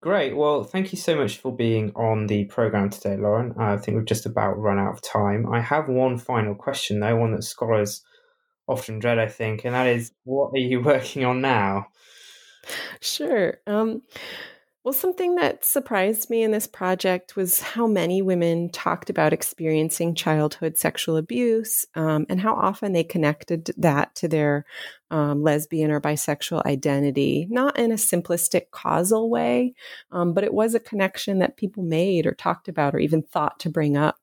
Great. 0.02 0.34
Well, 0.34 0.64
thank 0.64 0.92
you 0.92 0.98
so 0.98 1.14
much 1.14 1.36
for 1.36 1.54
being 1.54 1.92
on 1.94 2.26
the 2.26 2.46
program 2.46 2.88
today, 2.88 3.18
Lauren. 3.18 3.54
I 3.58 3.76
think 3.76 3.96
we've 3.96 4.06
just 4.06 4.24
about 4.24 4.58
run 4.58 4.78
out 4.78 4.94
of 4.94 5.02
time. 5.02 5.46
I 5.52 5.60
have 5.60 5.88
one 5.88 6.16
final 6.16 6.54
question, 6.54 7.00
though, 7.00 7.16
one 7.16 7.32
that 7.32 7.44
scholars 7.44 8.02
often 8.66 8.98
dread, 8.98 9.18
I 9.18 9.26
think, 9.28 9.64
and 9.66 9.74
that 9.74 9.86
is 9.86 10.12
what 10.24 10.52
are 10.54 10.58
you 10.58 10.80
working 10.84 11.26
on 11.26 11.42
now? 11.42 11.88
Sure. 13.00 13.58
Um, 13.66 14.00
well, 14.82 14.94
something 14.94 15.34
that 15.34 15.62
surprised 15.62 16.30
me 16.30 16.42
in 16.42 16.52
this 16.52 16.66
project 16.66 17.36
was 17.36 17.60
how 17.60 17.86
many 17.86 18.22
women 18.22 18.70
talked 18.70 19.10
about 19.10 19.34
experiencing 19.34 20.14
childhood 20.14 20.78
sexual 20.78 21.18
abuse 21.18 21.84
um, 21.94 22.24
and 22.30 22.40
how 22.40 22.54
often 22.54 22.94
they 22.94 23.04
connected 23.04 23.70
that 23.76 24.14
to 24.14 24.26
their 24.26 24.64
um, 25.10 25.42
lesbian 25.42 25.90
or 25.90 26.00
bisexual 26.00 26.64
identity, 26.64 27.46
not 27.50 27.78
in 27.78 27.92
a 27.92 27.96
simplistic 27.96 28.70
causal 28.70 29.28
way, 29.28 29.74
um, 30.12 30.32
but 30.32 30.44
it 30.44 30.54
was 30.54 30.74
a 30.74 30.80
connection 30.80 31.40
that 31.40 31.58
people 31.58 31.82
made 31.82 32.26
or 32.26 32.32
talked 32.32 32.66
about 32.66 32.94
or 32.94 32.98
even 32.98 33.22
thought 33.22 33.60
to 33.60 33.68
bring 33.68 33.98
up. 33.98 34.18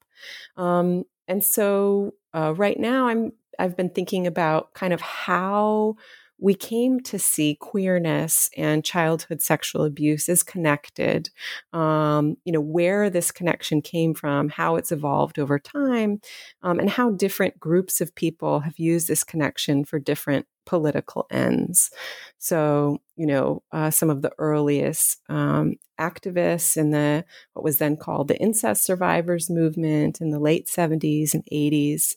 Um, 0.56 1.04
and 1.28 1.44
so 1.44 2.16
uh, 2.34 2.56
right 2.56 2.80
now, 2.80 3.08
I'm 3.08 3.32
I've 3.60 3.78
been 3.78 3.90
thinking 3.90 4.28
about 4.28 4.74
kind 4.74 4.94
of 4.94 5.02
how 5.02 5.98
we 6.40 6.54
came 6.54 7.00
to 7.02 7.18
see 7.18 7.56
queerness 7.60 8.50
and 8.56 8.84
childhood 8.84 9.42
sexual 9.42 9.84
abuse 9.84 10.30
as 10.30 10.44
connected. 10.44 11.30
Um, 11.74 12.38
you 12.46 12.52
know, 12.52 12.62
where 12.62 13.10
this 13.10 13.32
connection 13.32 13.82
came 13.82 14.14
from, 14.14 14.50
how 14.50 14.76
it's 14.76 14.92
evolved 14.92 15.40
over 15.40 15.58
time, 15.58 16.22
um, 16.62 16.80
and 16.80 16.90
how 16.90 17.12
different 17.12 17.60
groups 17.60 18.02
of 18.02 18.14
people 18.14 18.60
have 18.60 18.78
used 18.78 19.08
this 19.08 19.24
connection 19.24 19.84
for 19.84 20.00
different 20.00 20.46
political 20.68 21.26
ends. 21.32 21.90
So, 22.38 23.00
you 23.16 23.26
know, 23.26 23.64
uh, 23.72 23.90
some 23.90 24.10
of 24.10 24.22
the 24.22 24.34
earliest 24.38 25.22
um, 25.30 25.76
activists 26.00 26.78
in 26.78 26.92
the 26.92 27.26
what 27.54 27.64
was 27.64 27.80
then 27.80 27.98
called 27.98 28.28
the 28.28 28.38
incest 28.38 28.86
survivors 28.86 29.50
movement 29.50 30.22
in 30.22 30.30
the 30.30 30.40
late 30.40 30.68
70s 30.68 31.34
and 31.34 31.44
80s 31.52 32.14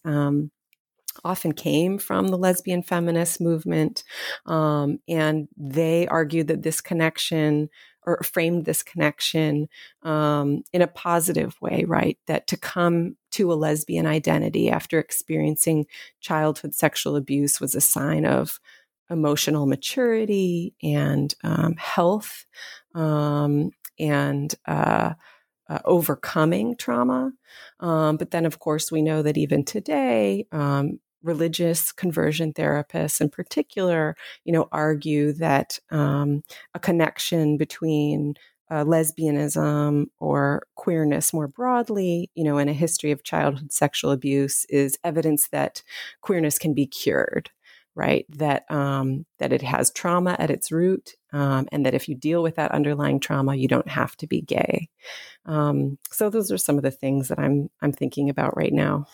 often 1.25 1.53
came 1.53 1.99
from 1.99 2.29
the 2.29 2.39
lesbian 2.39 2.83
feminist 2.83 3.41
movement. 3.41 4.05
Um, 4.47 4.99
and 5.09 5.49
they 5.57 6.07
argued 6.09 6.49
that 6.49 6.63
this 6.63 6.81
connection 6.81 7.69
or 8.07 8.23
framed 8.23 8.65
this 8.65 8.83
connection 8.83 9.69
um, 10.03 10.63
in 10.73 10.83
a 10.83 10.87
positive 10.87 11.55
way, 11.61 11.85
right? 11.87 12.19
That 12.27 12.47
to 12.49 12.57
come 12.57 13.17
to 13.33 13.53
a 13.53 13.55
lesbian 13.55 14.07
identity 14.07 14.71
after 14.71 14.99
experiencing 14.99 15.87
childhood 16.21 16.75
sexual 16.75 17.17
abuse 17.17 17.61
was 17.61 17.75
a 17.75 17.81
sign 17.81 18.25
of 18.25 18.59
emotional 19.11 19.67
maturity 19.67 20.75
and 20.83 21.35
um, 21.43 21.75
health 21.77 22.47
um, 22.95 23.71
and 23.99 24.55
uh, 24.67 25.13
uh, 25.69 25.79
overcoming 25.85 26.77
trauma. 26.77 27.33
Um, 27.81 28.17
but 28.17 28.31
then, 28.31 28.47
of 28.47 28.59
course, 28.59 28.91
we 28.91 29.03
know 29.03 29.23
that 29.23 29.37
even 29.37 29.65
today, 29.65 30.47
um, 30.53 31.01
religious 31.23 31.93
conversion 31.93 32.53
therapists 32.53 33.21
in 33.21 33.29
particular, 33.29 34.17
you 34.45 34.53
know, 34.53 34.69
argue 34.73 35.33
that 35.35 35.79
um, 35.91 36.43
a 36.75 36.79
connection 36.79 37.57
between 37.57 38.35
uh, 38.71 38.85
lesbianism 38.85 40.07
or 40.21 40.63
queerness 40.77 41.33
more 41.33 41.49
broadly, 41.49 42.31
you 42.35 42.45
know, 42.45 42.59
in 42.59 42.69
a 42.69 42.73
history 42.73 43.11
of 43.11 43.25
childhood 43.25 43.73
sexual 43.73 44.13
abuse 44.13 44.65
is 44.67 44.97
evidence 45.03 45.49
that 45.49 45.83
queerness 46.21 46.59
can 46.59 46.73
be 46.73 46.87
cured 46.87 47.51
right? 47.97 48.25
That 48.31 48.71
um, 48.71 49.27
that 49.39 49.53
it 49.53 49.63
has 49.63 49.91
trauma 49.91 50.37
at 50.39 50.51
its 50.51 50.71
root, 50.71 51.17
um, 51.33 51.69
and 51.73 51.85
that 51.85 51.95
if 51.95 52.09
you 52.09 52.15
deal 52.15 52.43
with 52.43 52.57
that 52.57 52.73
underlying 52.73 53.21
trauma, 53.21 53.57
you 53.57 53.69
don't 53.69 53.89
have 53.89 54.17
to 54.19 54.27
be 54.27 54.41
gay. 54.41 54.89
Um, 55.45 55.99
so 56.11 56.31
those 56.31 56.53
are 56.53 56.59
some 56.59 56.77
of 56.77 56.83
the 56.83 56.91
things 56.91 57.29
that 57.29 57.39
I'm 57.39 57.69
I'm 57.83 57.93
thinking 57.93 58.31
about 58.31 58.57
right 58.57 58.73
now. 58.73 59.07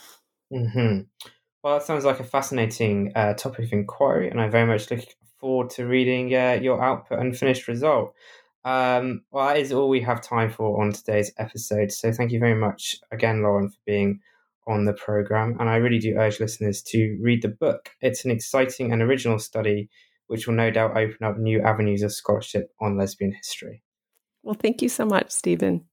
Mm-hmm. 0.52 1.28
Well, 1.66 1.80
that 1.80 1.84
sounds 1.84 2.04
like 2.04 2.20
a 2.20 2.24
fascinating 2.24 3.10
uh, 3.16 3.34
topic 3.34 3.64
of 3.64 3.72
inquiry, 3.72 4.30
and 4.30 4.40
I 4.40 4.48
very 4.48 4.68
much 4.68 4.88
look 4.88 5.00
forward 5.40 5.68
to 5.70 5.84
reading 5.84 6.32
uh, 6.32 6.60
your 6.62 6.80
output 6.80 7.18
and 7.18 7.36
finished 7.36 7.66
result. 7.66 8.14
Um, 8.64 9.22
well, 9.32 9.48
that 9.48 9.56
is 9.56 9.72
all 9.72 9.88
we 9.88 10.00
have 10.02 10.22
time 10.22 10.48
for 10.48 10.80
on 10.80 10.92
today's 10.92 11.32
episode. 11.38 11.90
So 11.90 12.12
thank 12.12 12.30
you 12.30 12.38
very 12.38 12.54
much 12.54 12.98
again, 13.10 13.42
Lauren, 13.42 13.70
for 13.70 13.78
being 13.84 14.20
on 14.68 14.84
the 14.84 14.92
program. 14.92 15.56
And 15.58 15.68
I 15.68 15.74
really 15.78 15.98
do 15.98 16.14
urge 16.16 16.38
listeners 16.38 16.82
to 16.82 17.18
read 17.20 17.42
the 17.42 17.48
book. 17.48 17.90
It's 18.00 18.24
an 18.24 18.30
exciting 18.30 18.92
and 18.92 19.02
original 19.02 19.40
study 19.40 19.90
which 20.28 20.46
will 20.46 20.54
no 20.54 20.70
doubt 20.70 20.96
open 20.96 21.24
up 21.24 21.36
new 21.36 21.60
avenues 21.62 22.02
of 22.02 22.12
scholarship 22.12 22.70
on 22.80 22.96
lesbian 22.96 23.32
history. 23.32 23.82
Well, 24.44 24.54
thank 24.54 24.82
you 24.82 24.88
so 24.88 25.04
much, 25.04 25.32
Stephen. 25.32 25.86